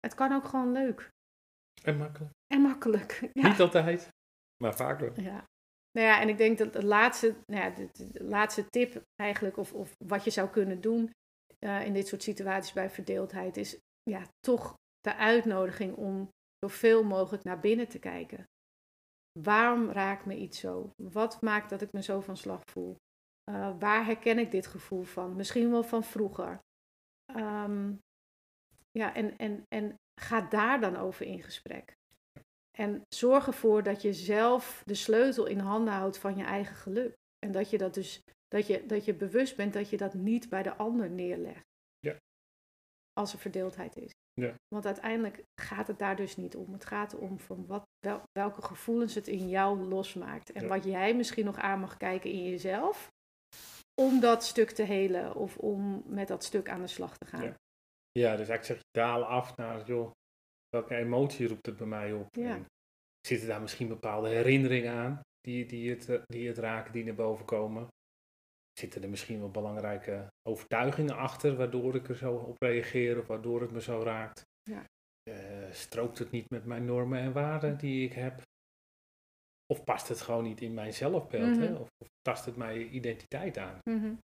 Het 0.00 0.14
kan 0.14 0.32
ook 0.32 0.44
gewoon 0.44 0.72
leuk. 0.72 1.08
En 1.82 1.96
makkelijk. 1.96 2.32
En 2.46 2.60
makkelijk. 2.60 3.20
Ja. 3.32 3.48
Niet 3.48 3.60
altijd, 3.60 4.08
maar 4.62 4.76
vaak 4.76 5.00
wel. 5.00 5.20
Ja. 5.20 5.44
Nou 5.90 6.06
ja, 6.06 6.20
en 6.20 6.28
ik 6.28 6.36
denk 6.36 6.58
dat 6.58 6.72
de 6.72 6.84
laatste, 6.84 7.36
nou 7.46 7.62
ja, 7.62 7.86
de, 7.92 8.24
laatste 8.24 8.68
tip 8.68 9.02
eigenlijk, 9.14 9.56
of, 9.56 9.72
of 9.72 9.94
wat 10.04 10.24
je 10.24 10.30
zou 10.30 10.48
kunnen 10.48 10.80
doen 10.80 11.10
uh, 11.58 11.86
in 11.86 11.92
dit 11.92 12.08
soort 12.08 12.22
situaties 12.22 12.72
bij 12.72 12.90
verdeeldheid, 12.90 13.56
is 13.56 13.78
ja, 14.02 14.22
toch 14.40 14.74
de 15.00 15.14
uitnodiging 15.14 15.94
om 15.94 16.28
zoveel 16.58 17.04
mogelijk 17.04 17.44
naar 17.44 17.60
binnen 17.60 17.88
te 17.88 17.98
kijken. 17.98 18.48
Waarom 19.32 19.90
raakt 19.90 20.24
me 20.24 20.36
iets 20.36 20.58
zo? 20.58 20.92
Wat 20.96 21.42
maakt 21.42 21.70
dat 21.70 21.82
ik 21.82 21.92
me 21.92 22.02
zo 22.02 22.20
van 22.20 22.36
slag 22.36 22.60
voel? 22.64 22.96
Uh, 23.50 23.78
waar 23.78 24.04
herken 24.04 24.38
ik 24.38 24.50
dit 24.50 24.66
gevoel 24.66 25.02
van? 25.02 25.36
Misschien 25.36 25.70
wel 25.70 25.82
van 25.82 26.04
vroeger. 26.04 26.60
Um, 27.36 28.00
ja, 28.90 29.14
en, 29.14 29.38
en, 29.38 29.64
en 29.68 29.94
ga 30.20 30.40
daar 30.40 30.80
dan 30.80 30.96
over 30.96 31.26
in 31.26 31.42
gesprek. 31.42 31.96
En 32.78 33.02
zorg 33.08 33.46
ervoor 33.46 33.82
dat 33.82 34.02
je 34.02 34.12
zelf 34.12 34.82
de 34.86 34.94
sleutel 34.94 35.46
in 35.46 35.58
handen 35.58 35.94
houdt 35.94 36.18
van 36.18 36.36
je 36.36 36.44
eigen 36.44 36.76
geluk. 36.76 37.16
En 37.38 37.52
dat 37.52 37.70
je 37.70 37.78
dat 37.78 37.94
dus 37.94 38.22
dat 38.48 38.66
je, 38.66 38.86
dat 38.86 39.04
je 39.04 39.14
bewust 39.14 39.56
bent 39.56 39.72
dat 39.72 39.90
je 39.90 39.96
dat 39.96 40.14
niet 40.14 40.48
bij 40.48 40.62
de 40.62 40.76
ander 40.76 41.10
neerlegt. 41.10 41.66
Ja. 41.98 42.16
Als 43.12 43.32
er 43.32 43.38
verdeeldheid 43.38 43.96
is. 43.96 44.12
Ja. 44.38 44.54
Want 44.68 44.86
uiteindelijk 44.86 45.42
gaat 45.60 45.86
het 45.86 45.98
daar 45.98 46.16
dus 46.16 46.36
niet 46.36 46.56
om. 46.56 46.72
Het 46.72 46.84
gaat 46.84 47.14
om 47.14 47.38
van 47.38 47.66
wat, 47.66 47.82
wel, 48.06 48.22
welke 48.32 48.62
gevoelens 48.62 49.14
het 49.14 49.28
in 49.28 49.48
jou 49.48 49.78
losmaakt. 49.78 50.52
En 50.52 50.68
wat 50.68 50.84
jij 50.84 51.14
misschien 51.14 51.44
nog 51.44 51.56
aan 51.56 51.80
mag 51.80 51.96
kijken 51.96 52.30
in 52.30 52.44
jezelf. 52.44 53.08
Om 54.00 54.20
dat 54.20 54.44
stuk 54.44 54.70
te 54.70 54.82
helen 54.82 55.34
of 55.34 55.56
om 55.56 56.02
met 56.06 56.28
dat 56.28 56.44
stuk 56.44 56.68
aan 56.68 56.80
de 56.80 56.86
slag 56.86 57.18
te 57.18 57.26
gaan. 57.26 57.54
Ja, 58.12 58.36
dus 58.36 58.48
eigenlijk 58.48 58.64
zeg 58.64 58.76
je 58.76 58.98
dalen 58.98 59.28
af 59.28 59.56
naar, 59.56 59.86
joh, 59.86 60.10
welke 60.68 60.94
emotie 60.94 61.48
roept 61.48 61.66
het 61.66 61.76
bij 61.76 61.86
mij 61.86 62.12
op? 62.12 62.34
Ja. 62.34 62.60
zitten 63.26 63.48
daar 63.48 63.60
misschien 63.60 63.88
bepaalde 63.88 64.28
herinneringen 64.28 64.92
aan 64.92 65.20
die, 65.40 65.66
die, 65.66 65.90
het, 65.90 66.08
eh, 66.08 66.22
die 66.26 66.48
het 66.48 66.58
raken, 66.58 66.92
die 66.92 67.04
naar 67.04 67.14
boven 67.14 67.44
komen? 67.44 67.88
Zitten 68.78 69.02
er 69.02 69.08
misschien 69.08 69.38
wel 69.40 69.50
belangrijke 69.50 70.32
overtuigingen 70.48 71.16
achter 71.16 71.56
waardoor 71.56 71.94
ik 71.94 72.08
er 72.08 72.16
zo 72.16 72.34
op 72.34 72.62
reageer 72.62 73.18
of 73.18 73.26
waardoor 73.26 73.60
het 73.60 73.70
me 73.70 73.80
zo 73.80 74.02
raakt? 74.02 74.42
Ja. 74.62 74.84
Uh, 75.30 75.72
strookt 75.72 76.18
het 76.18 76.30
niet 76.30 76.50
met 76.50 76.64
mijn 76.64 76.84
normen 76.84 77.20
en 77.20 77.32
waarden 77.32 77.78
die 77.78 78.04
ik 78.04 78.12
heb? 78.12 78.42
Of 79.66 79.84
past 79.84 80.08
het 80.08 80.20
gewoon 80.20 80.44
niet 80.44 80.60
in 80.60 80.74
mijn 80.74 80.92
zelfbeeld? 80.92 81.56
hè? 81.56 81.70
Mhm. 81.70 81.80
Of, 81.80 81.88
of, 81.98 82.08
tast 82.20 82.44
het 82.44 82.56
mijn 82.56 82.94
identiteit 82.94 83.58
aan? 83.58 83.78
Mm 83.90 84.18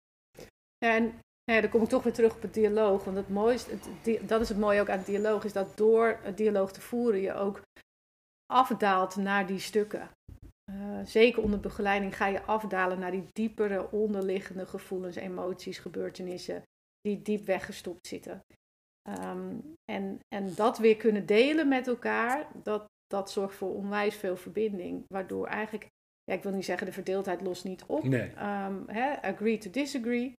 ja, 0.78 0.94
en 0.94 1.20
ja, 1.44 1.60
dan 1.60 1.70
kom 1.70 1.82
ik 1.82 1.88
toch 1.88 2.02
weer 2.02 2.12
terug 2.12 2.34
op 2.34 2.42
het 2.42 2.54
dialoog. 2.54 3.04
Want 3.04 3.16
het 3.16 3.28
mooiste, 3.28 3.70
het, 3.70 4.28
dat 4.28 4.40
is 4.40 4.48
het 4.48 4.58
mooie 4.58 4.80
ook 4.80 4.88
aan 4.88 4.98
het 4.98 5.06
dialoog, 5.06 5.44
is 5.44 5.52
dat 5.52 5.76
door 5.76 6.18
het 6.22 6.36
dialoog 6.36 6.72
te 6.72 6.80
voeren 6.80 7.20
je 7.20 7.34
ook 7.34 7.62
afdaalt 8.46 9.16
naar 9.16 9.46
die 9.46 9.58
stukken. 9.58 10.10
Uh, 10.72 11.00
zeker 11.04 11.42
onder 11.42 11.60
begeleiding 11.60 12.16
ga 12.16 12.26
je 12.26 12.42
afdalen 12.42 12.98
naar 12.98 13.10
die 13.10 13.24
diepere 13.32 13.90
onderliggende 13.90 14.66
gevoelens, 14.66 15.16
emoties, 15.16 15.78
gebeurtenissen 15.78 16.62
die 17.00 17.22
diep 17.22 17.46
weggestopt 17.46 18.06
zitten. 18.06 18.40
Um, 19.08 19.74
en, 19.84 20.18
en 20.34 20.54
dat 20.54 20.78
weer 20.78 20.96
kunnen 20.96 21.26
delen 21.26 21.68
met 21.68 21.86
elkaar, 21.86 22.48
dat, 22.62 22.84
dat 23.06 23.30
zorgt 23.30 23.54
voor 23.54 23.74
onwijs 23.74 24.16
veel 24.16 24.36
verbinding. 24.36 25.04
Waardoor 25.08 25.46
eigenlijk, 25.46 25.88
ja, 26.24 26.34
ik 26.34 26.42
wil 26.42 26.52
niet 26.52 26.64
zeggen 26.64 26.86
de 26.86 26.92
verdeeldheid 26.92 27.40
lost 27.40 27.64
niet 27.64 27.84
op. 27.84 28.04
Nee. 28.04 28.30
Um, 28.30 28.88
agree 29.20 29.58
to 29.58 29.70
disagree. 29.70 30.32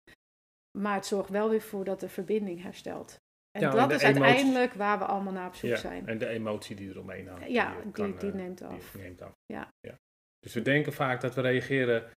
maar 0.77 0.95
het 0.95 1.05
zorgt 1.05 1.29
wel 1.29 1.49
weer 1.49 1.61
voor 1.61 1.83
dat 1.85 1.99
de 1.99 2.09
verbinding 2.09 2.61
herstelt. 2.61 3.15
En 3.51 3.61
Ja, 3.61 3.71
dat 3.71 3.91
is 3.91 4.03
uiteindelijk 4.03 4.73
waar 4.73 4.97
we 4.99 5.05
allemaal 5.05 5.33
naar 5.33 5.47
op 5.47 5.55
zoek 5.55 5.69
Ja, 5.69 5.75
zijn. 5.75 6.07
en 6.07 6.17
de 6.17 6.27
emotie 6.27 6.75
die 6.75 6.89
eromheen 6.89 7.27
hangt. 7.27 7.47
Ja, 7.47 7.75
eh, 7.75 7.83
die, 7.83 7.91
kan, 7.91 8.17
die 8.17 8.29
eh, 8.29 8.35
neemt 8.35 8.57
die 8.57 8.67
af. 8.67 8.95
neemt 8.95 9.21
af. 9.21 9.31
Ja. 9.45 9.71
Dus 10.45 10.53
we 10.53 10.61
denken 10.61 10.93
vaak 10.93 11.21
dat 11.21 11.35
we 11.35 11.41
reageren 11.41 12.11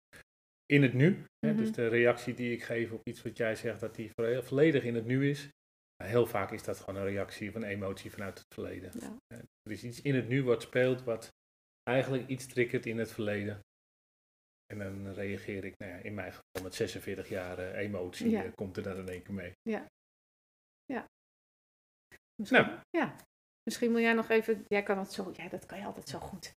in 0.67 0.83
het 0.83 0.93
nu. 0.93 1.25
Hè? 1.47 1.53
Mhm. 1.53 1.57
Dus 1.57 1.73
de 1.73 1.88
reactie 1.88 2.35
die 2.35 2.53
ik 2.53 2.62
geef 2.62 2.93
op 2.93 3.01
iets 3.09 3.23
wat 3.23 3.37
jij 3.37 3.57
zegt, 3.57 3.81
dat 3.81 3.95
die 3.95 4.11
vo- 4.14 4.43
volledig 4.43 4.85
in 4.85 4.95
het 4.95 5.05
nu 5.05 5.29
is. 5.31 5.49
Maar 5.97 6.09
heel 6.09 6.27
vaak 6.27 6.51
is 6.53 6.62
dat 6.62 6.81
gewoon 6.81 7.01
een 7.01 7.07
reactie 7.09 7.49
of 7.49 7.55
een 7.55 7.62
emotie 7.62 8.11
vanuit 8.11 8.38
het 8.38 8.47
verleden. 8.55 8.93
Ja. 9.01 9.17
Er 9.62 9.73
is 9.73 9.85
iets 9.85 10.03
in 10.03 10.14
het 10.14 10.29
nu 10.29 10.43
wat 10.45 10.62
speelt, 10.62 11.03
wat 11.05 11.29
eigenlijk 11.83 12.29
iets 12.29 12.47
triggert 12.47 12.87
in 12.87 12.99
het 12.99 13.12
verleden. 13.12 13.61
En 14.67 14.79
dan 14.79 15.12
reageer 15.12 15.64
ik, 15.64 15.75
nou 15.79 15.93
ja, 15.93 15.99
in 15.99 16.14
mijn 16.14 16.33
geval 16.33 16.62
met 16.62 16.75
46 16.75 17.29
jaar 17.29 17.59
eh, 17.59 17.79
emotie, 17.79 18.31
Ja. 18.31 18.45
eh, 18.45 18.53
komt 18.55 18.77
er 18.77 18.83
dan 18.83 18.97
in 18.97 19.09
één 19.09 19.23
keer 19.23 19.35
mee. 19.35 19.53
Misschien, 22.35 22.62
Nou. 22.62 22.79
ja. 22.91 23.14
Misschien 23.62 23.93
wil 23.93 24.01
jij 24.01 24.12
nog 24.12 24.29
even, 24.29 24.64
jij 24.67 24.83
kan 24.83 24.99
het 24.99 25.12
zo, 25.12 25.31
ja, 25.37 25.49
dat 25.49 25.67
kan 25.67 25.79
je 25.79 25.85
altijd 25.85 26.09
zo 26.09 26.19
goed. 26.19 26.53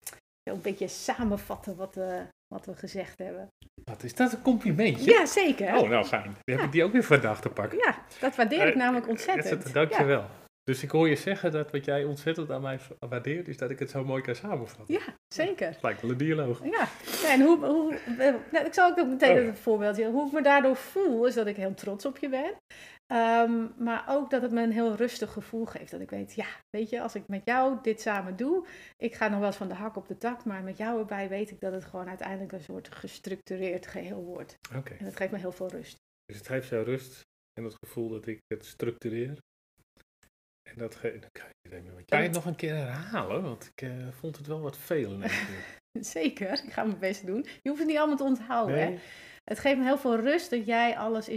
Een 0.53 0.61
beetje 0.61 0.87
samenvatten 0.87 1.75
wat, 1.75 1.95
we 1.95 2.21
wat 2.47 2.65
we 2.65 2.75
gezegd 2.75 3.17
hebben. 3.17 3.47
Wat 3.83 4.03
is 4.03 4.15
dat 4.15 4.33
een 4.33 4.41
complimentje? 4.41 5.11
Ja, 5.11 5.25
zeker. 5.25 5.77
Oh, 5.77 5.89
nou 5.89 6.05
fijn. 6.05 6.23
Dan 6.23 6.33
heb 6.45 6.57
Ja. 6.59 6.63
ik 6.65 6.71
die 6.71 6.83
ook 6.83 6.91
weer 6.91 7.03
vandaag 7.03 7.41
te 7.41 7.49
pakken. 7.49 7.77
Ja, 7.77 7.97
dat 8.19 8.35
waardeer 8.35 8.67
ik 8.67 8.73
Eh, 8.73 8.79
namelijk 8.79 9.05
eh, 9.05 9.11
ontzettend. 9.11 9.63
dat- 9.63 9.73
Dankjewel. 9.73 10.25
Dus 10.63 10.83
ik 10.83 10.89
hoor 10.91 11.09
je 11.09 11.15
zeggen 11.15 11.51
dat 11.51 11.71
wat 11.71 11.85
jij 11.85 12.03
ontzettend 12.03 12.51
aan 12.51 12.61
mij 12.61 12.79
waardeert, 13.09 13.47
is 13.47 13.57
dat 13.57 13.69
ik 13.69 13.79
het 13.79 13.89
zo 13.89 14.03
mooi 14.03 14.21
kan 14.21 14.35
samenvatten. 14.35 14.85
Ja, 14.95 15.01
zeker. 15.33 15.77
Lijkt 15.81 16.01
wel 16.01 16.11
een 16.11 16.17
dialoog. 16.17 16.63
Ja, 16.63 16.87
ja 17.21 17.31
en 17.33 17.41
hoe, 17.41 17.65
hoe, 17.65 17.93
eh, 18.17 18.33
nou, 18.51 18.65
ik 18.65 18.73
zal 18.73 18.89
ook 18.89 19.07
meteen 19.07 19.37
Oh 19.37 19.41
ja. 19.43 19.47
een 19.47 19.57
voorbeeldje. 19.57 20.09
Hoe 20.09 20.25
ik 20.27 20.31
me 20.33 20.41
daardoor 20.41 20.75
voel, 20.75 21.25
is 21.27 21.33
dat 21.33 21.47
ik 21.47 21.55
heel 21.55 21.73
trots 21.73 22.05
op 22.05 22.17
je 22.17 22.29
ben. 22.29 22.51
Ehm, 23.09 23.67
maar 23.83 24.03
ook 24.07 24.29
dat 24.29 24.41
het 24.41 24.51
me 24.51 24.61
een 24.63 24.71
heel 24.71 24.95
rustig 24.95 25.31
gevoel 25.31 25.65
geeft. 25.65 25.91
Dat 25.91 26.01
ik 26.01 26.09
weet, 26.09 26.35
ja, 26.35 26.45
weet 26.69 26.89
je, 26.89 27.01
als 27.01 27.15
ik 27.15 27.27
met 27.27 27.41
jou 27.45 27.77
dit 27.81 28.01
samen 28.01 28.35
doe, 28.35 28.67
ik 28.97 29.15
ga 29.15 29.27
nog 29.27 29.37
wel 29.37 29.47
eens 29.47 29.57
van 29.57 29.67
de 29.67 29.73
hak 29.73 29.95
op 29.95 30.07
de 30.07 30.17
tak, 30.17 30.45
maar 30.45 30.63
met 30.63 30.77
jou 30.77 30.99
erbij 30.99 31.29
weet 31.29 31.51
ik 31.51 31.59
dat 31.59 31.73
het 31.73 31.85
gewoon 31.85 32.07
uiteindelijk 32.07 32.51
een 32.51 32.63
soort 32.63 32.95
gestructureerd 32.95 33.87
geheel 33.87 34.23
wordt. 34.23 34.57
Oké. 34.75 34.93
En 34.93 35.05
dat 35.05 35.15
geeft 35.15 35.31
me 35.31 35.37
heel 35.37 35.51
veel 35.51 35.67
rust. 35.69 35.95
Dus 36.25 36.37
het 36.37 36.47
geeft 36.47 36.69
jou 36.69 36.83
rust 36.83 37.21
en 37.53 37.63
het 37.63 37.75
gevoel 37.85 38.09
dat 38.09 38.27
ik 38.27 38.39
het 38.47 38.65
structureer. 38.65 39.37
En 40.69 40.75
dat 40.77 40.99
kan 40.99 41.09
je 41.11 41.15
het 41.19 41.29
even- 41.73 42.05
Kan 42.05 42.17
je 42.19 42.25
het 42.25 42.33
nog 42.33 42.45
een 42.45 42.55
keer 42.55 42.75
herhalen? 42.75 43.41
Want 43.43 43.71
ik 43.75 43.81
eh, 43.81 44.07
vond 44.11 44.37
het 44.37 44.47
wel 44.47 44.61
wat 44.61 44.77
veel. 44.77 45.19
Zeker, 45.91 46.51
ik 46.65 46.71
ga 46.73 46.83
mijn 46.83 46.99
best 46.99 47.25
doen. 47.25 47.45
Je 47.61 47.69
hoeft 47.69 47.79
het 47.79 47.87
niet 47.87 47.97
allemaal 47.97 48.17
te 48.17 48.23
onthouden. 48.23 48.79
Hè? 48.79 48.97
Het 49.49 49.59
geeft 49.59 49.77
me 49.77 49.83
heel 49.83 49.97
veel 49.97 50.19
rust 50.19 50.49
dat 50.49 50.65
jij 50.65 50.97
alles 50.97 51.27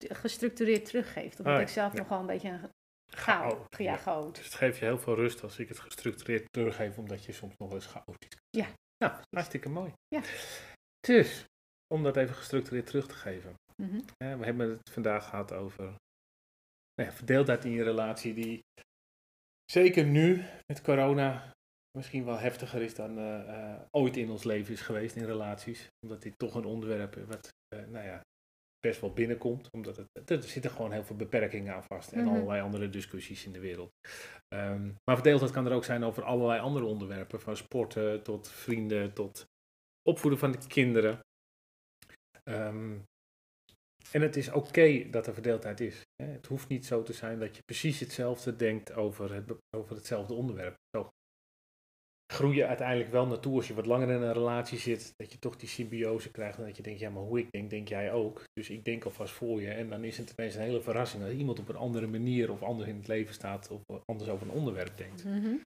gestructureerd 0.00 0.84
teruggeeft. 0.84 1.38
Omdat 1.38 1.52
Oh 1.52 1.58
ja, 1.58 1.66
ik 1.66 1.72
zelf 1.72 1.92
ja. 1.92 1.98
nogal 1.98 2.20
een 2.20 2.26
beetje 2.26 2.48
een 2.48 2.70
chaot, 3.06 3.76
ja, 3.76 3.84
ja. 3.84 3.96
chaot. 3.96 4.34
Dus 4.34 4.44
het 4.44 4.54
geeft 4.54 4.78
je 4.78 4.84
heel 4.84 4.98
veel 4.98 5.14
rust 5.14 5.42
als 5.42 5.58
ik 5.58 5.68
het 5.68 5.78
gestructureerd 5.78 6.52
teruggeef, 6.52 6.98
omdat 6.98 7.24
je 7.24 7.32
soms 7.32 7.54
nog 7.58 7.68
wel 7.68 7.78
eens 7.78 7.86
chaotisch 7.86 8.36
Ja. 8.50 8.66
Nou, 8.96 9.12
hartstikke 9.30 9.68
mooi. 9.68 9.92
Ja. 10.08 10.20
Dus, 11.00 11.44
om 11.94 12.02
dat 12.02 12.16
even 12.16 12.34
gestructureerd 12.34 12.86
terug 12.86 13.06
te 13.06 13.14
geven. 13.14 13.54
Mhm. 13.82 14.00
Hè, 14.16 14.36
we 14.36 14.44
hebben 14.44 14.70
het 14.70 14.90
vandaag 14.90 15.28
gehad 15.28 15.52
over 15.52 15.84
nou 16.94 17.08
ja, 17.08 17.12
verdeeldheid 17.12 17.64
in 17.64 17.70
je 17.70 17.82
relatie, 17.82 18.34
die 18.34 18.60
zeker 19.64 20.04
nu 20.04 20.44
met 20.66 20.82
corona 20.82 21.50
misschien 22.00 22.24
wel 22.24 22.38
heftiger 22.38 22.82
is 22.82 22.94
dan 22.94 23.18
eh, 23.18 23.72
eh, 23.72 23.80
ooit 23.90 24.16
in 24.16 24.30
ons 24.30 24.44
leven 24.44 24.72
is 24.72 24.80
geweest 24.80 25.16
in 25.16 25.24
relaties. 25.24 25.86
Omdat 26.06 26.22
dit 26.22 26.38
toch 26.38 26.54
een 26.54 26.64
onderwerp 26.64 27.16
is 27.16 27.24
wat 27.26 27.48
eh, 27.68 27.84
nou 27.86 28.04
ja, 28.04 28.20
best 28.86 29.00
wel 29.00 29.12
binnenkomt. 29.12 29.70
Omdat 29.70 29.96
het, 29.96 30.30
er 30.30 30.42
zitten 30.42 30.70
gewoon 30.70 30.92
heel 30.92 31.04
veel 31.04 31.16
beperkingen 31.16 31.74
aan 31.74 31.84
vast 31.84 32.12
en 32.12 32.24
Mhm. 32.24 32.28
allerlei 32.28 32.60
andere 32.62 32.88
discussies 32.90 33.44
in 33.46 33.52
de 33.52 33.60
wereld. 33.60 33.90
Ehm, 34.54 34.86
maar 34.86 35.16
verdeeldheid 35.16 35.52
kan 35.52 35.66
er 35.66 35.72
ook 35.72 35.84
zijn 35.84 36.04
over 36.04 36.22
allerlei 36.22 36.60
andere 36.60 36.84
onderwerpen. 36.84 37.40
Van 37.40 37.56
sporten 37.56 38.22
tot 38.22 38.48
vrienden 38.48 39.12
tot 39.12 39.44
opvoeden 40.08 40.38
van 40.40 40.52
de 40.52 40.66
kinderen. 40.66 41.20
Ehm, 42.42 42.98
en 44.12 44.22
het 44.22 44.36
is 44.36 44.50
oké 44.52 45.10
dat 45.10 45.26
er 45.26 45.32
verdeeldheid 45.34 45.80
is. 45.80 46.02
Hè. 46.22 46.28
Het 46.28 46.46
hoeft 46.46 46.68
niet 46.68 46.86
zo 46.86 47.02
te 47.02 47.12
zijn 47.12 47.38
dat 47.38 47.56
je 47.56 47.62
precies 47.62 48.00
hetzelfde 48.00 48.56
denkt 48.56 48.92
over, 48.92 49.32
het, 49.34 49.52
over 49.76 49.96
hetzelfde 49.96 50.34
onderwerp. 50.34 50.74
Zo 50.96 51.08
groei 52.32 52.56
je 52.56 52.66
uiteindelijk 52.66 53.10
wel 53.10 53.26
naartoe 53.26 53.56
als 53.56 53.68
je 53.68 53.74
wat 53.74 53.86
langer 53.86 54.10
in 54.10 54.22
een 54.22 54.32
relatie 54.32 54.78
zit. 54.78 55.12
Dat 55.16 55.32
je 55.32 55.38
toch 55.38 55.56
die 55.56 55.68
symbiose 55.68 56.30
krijgt 56.30 56.58
en 56.58 56.64
dat 56.64 56.76
je 56.76 56.82
denkt, 56.82 57.00
ja 57.00 57.10
maar 57.10 57.22
hoe 57.22 57.38
ik 57.38 57.50
denk, 57.50 57.70
denk 57.70 57.88
jij 57.88 58.12
ook. 58.12 58.44
Dus 58.52 58.70
ik 58.70 58.84
denk 58.84 59.04
alvast 59.04 59.32
voor 59.32 59.60
je. 59.60 59.70
En 59.70 59.90
dan 59.90 60.04
is 60.04 60.18
het 60.18 60.32
ineens 60.36 60.54
een 60.54 60.60
hele 60.60 60.80
verrassing 60.80 61.22
dat 61.22 61.32
iemand 61.32 61.58
op 61.58 61.68
een 61.68 61.76
andere 61.76 62.06
manier 62.06 62.50
of 62.50 62.62
anders 62.62 62.88
in 62.88 62.96
het 62.96 63.08
leven 63.08 63.34
staat. 63.34 63.70
Of 63.70 63.82
anders 64.04 64.30
over 64.30 64.46
een 64.46 64.52
onderwerp 64.52 64.96
denkt. 64.96 65.24
Mhm. 65.24 65.56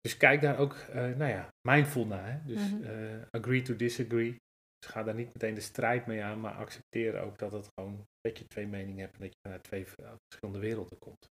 Dus 0.00 0.16
kijk 0.16 0.40
daar 0.40 0.58
ook, 0.58 0.74
eh, 0.74 0.94
nou 1.02 1.30
ja, 1.30 1.48
mindful 1.68 2.06
naar. 2.06 2.32
Hè? 2.32 2.38
Dus 2.46 2.70
Mhm. 2.72 2.82
eh, 2.84 3.22
agree 3.30 3.62
to 3.62 3.76
disagree. 3.76 4.36
Dus 4.78 4.90
ga 4.90 5.02
daar 5.02 5.14
niet 5.14 5.32
meteen 5.34 5.54
de 5.54 5.60
strijd 5.60 6.06
mee 6.06 6.22
aan, 6.22 6.40
maar 6.40 6.54
accepteer 6.54 7.20
ook 7.20 7.38
dat 7.38 7.52
het 7.52 7.68
gewoon, 7.74 8.04
dat 8.20 8.38
je 8.38 8.46
twee 8.46 8.66
meningen 8.66 9.00
hebt 9.00 9.14
en 9.14 9.20
dat 9.20 9.28
je 9.28 9.38
vanuit 9.42 9.62
twee 9.64 9.86
verschillende 9.86 10.60
werelden 10.60 10.98
komt. 10.98 11.26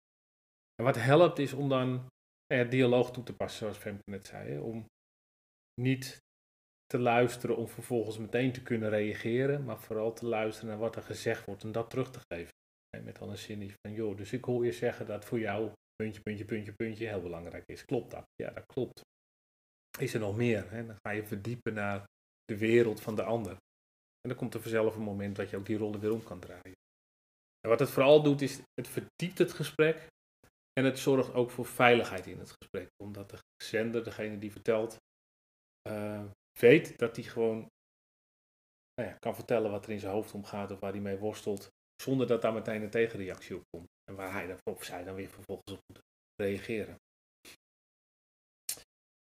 En 0.75 0.83
wat 0.85 0.95
helpt 0.95 1.39
is 1.39 1.53
om 1.53 1.69
dan 1.69 2.07
ja, 2.45 2.63
dialoog 2.63 3.11
toe 3.11 3.23
te 3.23 3.35
passen, 3.35 3.59
zoals 3.59 3.77
Femke 3.77 4.09
net 4.11 4.27
zei. 4.27 4.59
Om 4.59 4.85
niet 5.81 6.21
te 6.85 6.99
luisteren 6.99 7.57
om 7.57 7.67
vervolgens 7.67 8.17
meteen 8.17 8.51
te 8.51 8.63
kunnen 8.63 8.89
reageren, 8.89 9.63
maar 9.63 9.79
vooral 9.79 10.13
te 10.13 10.25
luisteren 10.25 10.69
naar 10.69 10.79
wat 10.79 10.95
er 10.95 11.03
gezegd 11.03 11.45
wordt 11.45 11.63
en 11.63 11.71
dat 11.71 11.89
terug 11.89 12.11
te 12.11 12.19
geven. 12.33 12.51
En 12.97 13.03
met 13.03 13.15
dan 13.15 13.29
een 13.29 13.37
zinnetje 13.37 13.75
van, 13.87 13.95
joh, 13.95 14.17
dus 14.17 14.33
ik 14.33 14.45
hoor 14.45 14.65
je 14.65 14.71
zeggen 14.71 15.05
dat 15.05 15.25
voor 15.25 15.39
jou 15.39 15.71
puntje, 15.95 16.21
puntje, 16.21 16.45
puntje, 16.45 16.73
puntje 16.73 17.07
heel 17.07 17.21
belangrijk 17.21 17.63
is. 17.67 17.85
Klopt 17.85 18.11
dat? 18.11 18.25
Ja, 18.35 18.49
dat 18.51 18.65
klopt. 18.65 19.01
Is 19.99 20.13
er 20.13 20.19
nog 20.19 20.35
meer? 20.35 20.85
Dan 20.85 20.97
ga 21.05 21.11
je 21.11 21.25
verdiepen 21.25 21.73
naar 21.73 22.03
de 22.45 22.57
wereld 22.57 23.01
van 23.01 23.15
de 23.15 23.23
ander. 23.23 23.51
En 24.21 24.29
dan 24.29 24.37
komt 24.37 24.53
er 24.53 24.61
vanzelf 24.61 24.95
een 24.95 25.01
moment 25.01 25.35
dat 25.35 25.49
je 25.49 25.57
ook 25.57 25.65
die 25.65 25.77
rollen 25.77 25.99
weer 25.99 26.13
om 26.13 26.23
kan 26.23 26.39
draaien. 26.39 26.73
En 27.59 27.69
wat 27.69 27.79
het 27.79 27.89
vooral 27.89 28.23
doet, 28.23 28.41
is 28.41 28.61
het 28.73 28.87
verdiept 28.87 29.37
het 29.37 29.53
gesprek 29.53 30.07
en 30.73 30.85
het 30.85 30.99
zorgt 30.99 31.33
ook 31.33 31.51
voor 31.51 31.65
veiligheid 31.65 32.25
in 32.25 32.39
het 32.39 32.51
gesprek. 32.51 32.89
Omdat 33.03 33.29
de 33.29 33.37
zender, 33.63 34.03
degene 34.03 34.37
die 34.37 34.51
vertelt, 34.51 34.97
eh, 35.81 36.23
weet 36.59 36.97
dat 36.99 37.15
hij 37.15 37.25
gewoon 37.25 37.71
nou 38.93 39.09
ja, 39.09 39.15
kan 39.19 39.35
vertellen 39.35 39.71
wat 39.71 39.85
er 39.85 39.91
in 39.91 39.99
zijn 39.99 40.13
hoofd 40.13 40.33
omgaat 40.33 40.71
of 40.71 40.79
waar 40.79 40.91
hij 40.91 41.01
mee 41.01 41.17
worstelt, 41.17 41.71
zonder 41.95 42.27
dat 42.27 42.41
daar 42.41 42.53
meteen 42.53 42.81
een 42.81 42.89
tegenreactie 42.89 43.55
op 43.55 43.63
komt. 43.69 43.87
En 44.03 44.15
waar 44.15 44.31
hij 44.31 44.47
dan, 44.47 44.59
of 44.63 44.83
zij 44.83 45.03
dan 45.03 45.15
weer 45.15 45.29
vervolgens 45.29 45.71
op 45.71 45.79
moet 45.87 46.01
reageren. 46.35 46.97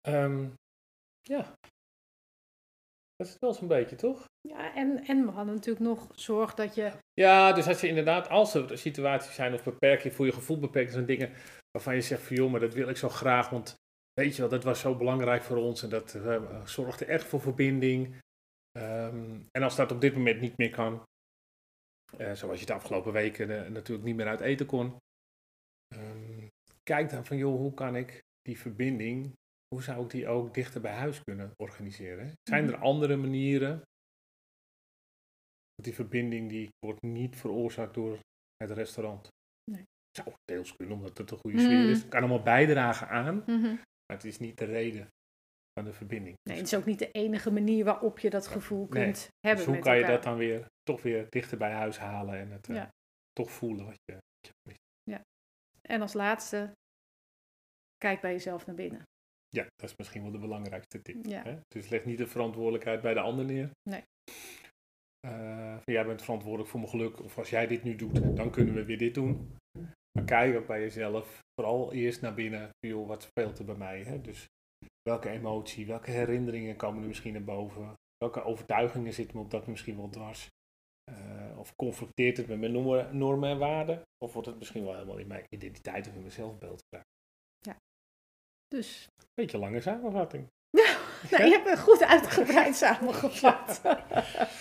Ehm, 0.02 0.50
ja. 1.22 1.58
Dat 3.18 3.28
is 3.28 3.34
het 3.34 3.42
wel 3.42 3.54
zo'n 3.54 3.68
beetje, 3.68 3.96
toch? 3.96 4.26
Ja, 4.42 4.76
en, 4.76 5.04
en 5.04 5.26
we 5.26 5.32
hadden 5.32 5.54
natuurlijk 5.54 5.86
nog 5.86 6.08
zorg 6.16 6.54
dat 6.54 6.76
je... 6.76 6.92
Ja, 7.14 7.54
dus 7.54 7.68
als 7.68 7.82
je 7.82 7.88
inderdaad, 7.88 8.30
als 8.30 8.54
er 8.54 8.78
situaties 8.78 9.36
zijn 9.36 9.54
of 9.54 9.64
beperkingen, 9.64 10.16
voor 10.16 10.26
je 10.26 10.32
gevoel 10.32 10.60
beperkt 10.60 10.92
zijn 10.92 11.06
dingen 11.06 11.34
waarvan 11.72 11.96
je 11.96 12.02
zegt 12.02 12.22
van 12.22 12.36
joh, 12.36 12.52
maar 12.52 12.60
dat 12.60 12.74
wil 12.74 12.90
ik 12.90 12.98
zo 12.98 13.10
graag, 13.10 13.50
want 13.50 13.76
weet 14.14 14.36
je 14.36 14.42
wel, 14.42 14.50
dat 14.50 14.64
was 14.64 14.80
zo 14.80 14.96
belangrijk 14.96 15.44
voor 15.44 15.58
ons 15.58 15.84
en 15.84 15.90
dat 15.90 16.16
eh, 16.16 16.66
zorgde 16.66 17.06
echt 17.06 17.24
voor 17.24 17.42
verbinding. 17.42 18.16
Ehm, 18.72 19.40
en 19.52 19.64
als 19.64 19.76
dat 19.76 19.92
op 19.92 20.02
dit 20.02 20.14
moment 20.14 20.40
niet 20.40 20.58
meer 20.58 20.70
kan, 20.70 21.04
eh, 22.18 22.34
zoals 22.34 22.60
je 22.60 22.66
de 22.66 22.74
afgelopen 22.74 23.14
weken 23.14 23.66
eh, 23.66 23.72
natuurlijk 23.72 24.08
niet 24.08 24.16
meer 24.16 24.28
uit 24.28 24.42
eten 24.42 24.66
kon, 24.66 24.98
ehm, 25.96 26.48
kijk 26.84 27.10
dan 27.10 27.26
van 27.26 27.38
joh, 27.38 27.56
hoe 27.56 27.74
kan 27.74 27.96
ik 27.96 28.22
die 28.42 28.60
verbinding, 28.60 29.34
hoe 29.68 29.84
zou 29.84 30.04
ik 30.04 30.10
die 30.10 30.28
ook 30.28 30.54
dichter 30.54 30.82
bij 30.82 30.94
huis 30.94 31.24
kunnen 31.24 31.52
organiseren? 31.56 32.32
Zijn 32.50 32.68
er 32.68 32.78
andere 32.78 33.16
manieren 33.16 33.82
die 35.82 35.94
verbinding 35.94 36.50
die 36.50 36.70
wordt 36.86 37.02
niet 37.02 37.36
veroorzaakt 37.36 37.94
door 37.94 38.20
het 38.56 38.72
restaurant. 38.72 39.28
Nee. 39.72 39.84
Zou 40.12 40.34
deels 40.46 40.76
kunnen, 40.76 40.96
omdat 40.96 41.18
het 41.18 41.32
een 41.32 41.38
goede 41.38 41.60
sfeer 41.60 41.90
is. 41.90 42.04
Mm. 42.04 42.10
Kan 42.10 42.20
allemaal 42.20 42.44
bijdragen 42.44 43.08
aan, 43.10 43.36
Mhm. 43.46 43.74
maar 43.74 44.18
het 44.18 44.24
is 44.24 44.40
niet 44.40 44.58
de 44.58 44.66
reden 44.66 45.08
van 45.74 45.86
de 45.86 45.94
verbinding. 45.94 46.36
Nee, 46.50 46.58
het 46.58 46.66
is 46.66 46.76
ook 46.76 46.86
niet 46.86 47.00
de 47.00 47.12
enige 47.12 47.52
manier 47.52 47.86
waarop 47.86 48.20
je 48.20 48.30
dat 48.30 48.48
gevoel 48.48 48.88
Nee. 48.90 49.04
kunt 49.04 49.28
hebben 49.40 49.66
Dus 49.66 49.74
hoe 49.74 49.84
kan 49.84 49.98
je 49.98 50.06
dat 50.06 50.24
dan 50.24 50.38
weer 50.38 50.66
toch 50.84 51.02
weer 51.02 51.30
dichter 51.30 51.58
bij 51.58 51.72
huis 51.72 51.98
halen 51.98 52.36
en 52.40 52.52
het 52.52 52.70
eh, 52.70 52.76
Ja. 52.76 52.90
toch 53.34 53.52
voelen 53.52 53.86
wat 53.86 53.96
je, 54.06 54.14
wat 54.14 54.22
je 54.48 54.52
mist. 54.70 54.86
En 55.82 56.02
als 56.02 56.14
laatste, 56.14 56.72
kijk 57.98 58.22
bij 58.22 58.32
jezelf 58.32 58.66
naar 58.66 58.76
binnen. 58.76 59.04
Ja, 59.50 59.64
dat 59.76 59.90
is 59.90 59.96
misschien 59.98 60.22
wel 60.22 60.32
de 60.32 60.38
belangrijkste 60.38 61.02
tip. 61.02 61.26
Ja. 61.26 61.44
Hè? 61.44 61.58
Dus 61.68 61.90
leg 61.90 62.06
niet 62.06 62.18
de 62.18 62.28
verantwoordelijkheid 62.28 63.02
bij 63.02 63.14
de 63.14 63.20
ander 63.20 63.46
neer. 63.46 63.70
Nee. 63.90 64.04
Van, 65.84 65.94
jij 65.94 66.06
bent 66.06 66.22
verantwoordelijk 66.22 66.70
voor 66.70 66.80
mijn 66.80 66.92
geluk, 66.92 67.24
of 67.24 67.38
als 67.38 67.50
jij 67.50 67.68
dit 67.68 67.84
nu 67.84 67.96
doet, 67.96 68.36
dan 68.36 68.52
kunnen 68.52 68.74
we 68.74 68.86
weer 68.86 68.98
dit 68.98 69.14
doen. 69.14 69.56
Maar 70.12 70.26
kijk 70.26 70.56
ook 70.56 70.68
bij 70.68 70.82
jezelf, 70.82 71.40
vooral 71.62 71.94
eerst 71.94 72.22
naar 72.22 72.34
binnen, 72.34 72.70
joh, 72.80 73.08
wat 73.08 73.24
speelt 73.24 73.60
er 73.60 73.66
bij 73.66 73.76
mij? 73.76 74.04
Hè? 74.04 74.22
Dus 74.22 74.46
welke 75.10 75.30
emotie, 75.30 75.86
welke 75.86 76.12
herinneringen 76.12 76.76
komen 76.76 77.02
er 77.02 77.08
misschien 77.08 77.34
naar 77.34 77.44
boven? 77.44 77.94
Welke 78.18 78.44
overtuigingen 78.44 79.14
zitten 79.14 79.38
me 79.38 79.44
op 79.44 79.52
dat 79.52 79.68
misschien 79.68 79.98
wel 79.98 80.10
dwars? 80.10 80.48
Eh, 81.12 81.60
of 81.60 81.76
conflicteert 81.76 82.38
het 82.38 82.48
met 82.48 82.60
mijn 82.60 82.72
normen, 82.72 83.18
normen 83.18 83.50
en 83.50 83.58
waarden? 83.58 84.02
Of 84.18 84.34
wordt 84.34 84.48
het 84.48 84.58
misschien 84.58 84.84
wel 84.84 84.94
helemaal 84.94 85.18
in 85.18 85.28
mijn 85.28 85.46
identiteit 85.50 86.08
of 86.08 86.14
in 86.14 86.20
mijn 86.20 86.32
zelfbeeld 86.32 86.82
geraakt? 86.90 87.17
Dus, 88.68 89.10
Beetje 89.42 89.58
lange 89.58 89.82
samenvatting. 89.82 90.48
nou, 91.32 91.44
je 91.44 91.52
hebt 91.52 91.70
het 91.70 91.80
goed 91.80 92.04
uitgebreid 92.04 92.76
samengevat. 92.86 93.82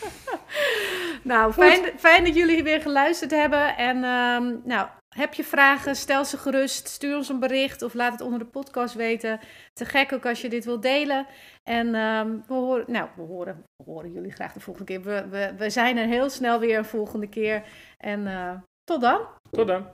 nou, 1.23 1.53
fijn, 1.53 1.99
fijn 1.99 2.25
dat 2.25 2.35
jullie 2.35 2.63
weer 2.63 2.81
geluisterd 2.81 3.31
hebben. 3.31 3.77
En 3.77 3.97
ehm, 3.97 4.57
nou, 4.65 4.89
heb 5.17 5.35
je 5.35 5.45
vragen, 5.45 5.97
stel 5.97 6.25
ze 6.25 6.39
gerust. 6.39 6.89
Stuur 6.89 7.17
ons 7.17 7.29
een 7.29 7.41
bericht 7.41 7.83
of 7.83 7.95
laat 7.95 8.13
het 8.13 8.21
onder 8.21 8.39
de 8.39 8.45
podcast 8.45 8.95
weten. 8.95 9.41
Te 9.73 9.85
gek 9.85 10.13
ook 10.13 10.27
als 10.27 10.41
je 10.41 10.49
dit 10.49 10.65
wilt 10.65 10.83
delen. 10.83 11.27
En 11.63 11.95
ehm, 11.95 12.39
we, 12.47 12.55
horen, 12.55 12.85
nou, 12.87 13.09
we, 13.17 13.23
horen, 13.23 13.65
we 13.77 13.91
horen 13.91 14.13
jullie 14.13 14.33
graag 14.33 14.53
de 14.53 14.61
volgende 14.61 14.93
keer. 14.93 15.03
We, 15.03 15.29
we, 15.29 15.55
we 15.57 15.71
zijn 15.71 15.97
er 15.97 16.07
heel 16.07 16.31
snel 16.31 16.61
weer 16.61 16.79
een 16.79 16.85
volgende 16.85 17.29
keer. 17.29 17.63
En 17.99 18.27
eh, 18.27 18.55
tot 18.85 19.01
dan. 19.01 19.21
Tot 19.51 19.67
dan. 19.67 19.87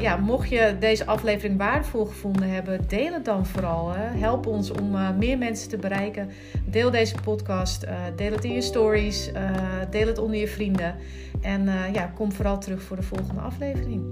Ja, 0.00 0.16
mocht 0.16 0.48
je 0.48 0.76
deze 0.78 1.06
aflevering 1.06 1.58
waardevol 1.58 2.04
gevonden 2.04 2.50
hebben, 2.50 2.80
deel 2.88 3.12
het 3.12 3.24
dan 3.24 3.46
vooral. 3.46 3.92
Hè. 3.92 4.18
Help 4.18 4.46
ons 4.46 4.70
om 4.70 4.94
uh, 4.94 5.10
meer 5.18 5.38
mensen 5.38 5.68
te 5.68 5.76
bereiken. 5.76 6.30
Deel 6.64 6.90
deze 6.90 7.14
podcast, 7.24 7.84
uh, 7.84 7.90
deel 8.16 8.32
het 8.32 8.44
in 8.44 8.52
je 8.52 8.60
stories, 8.60 9.30
deel 9.90 10.06
het 10.06 10.18
onder 10.18 10.40
je 10.40 10.48
vrienden. 10.48 10.94
En 11.40 11.68
ja, 11.92 12.12
kom 12.14 12.32
vooral 12.32 12.58
terug 12.58 12.82
voor 12.82 12.96
de 12.96 13.02
volgende 13.02 13.40
aflevering. 13.40 14.02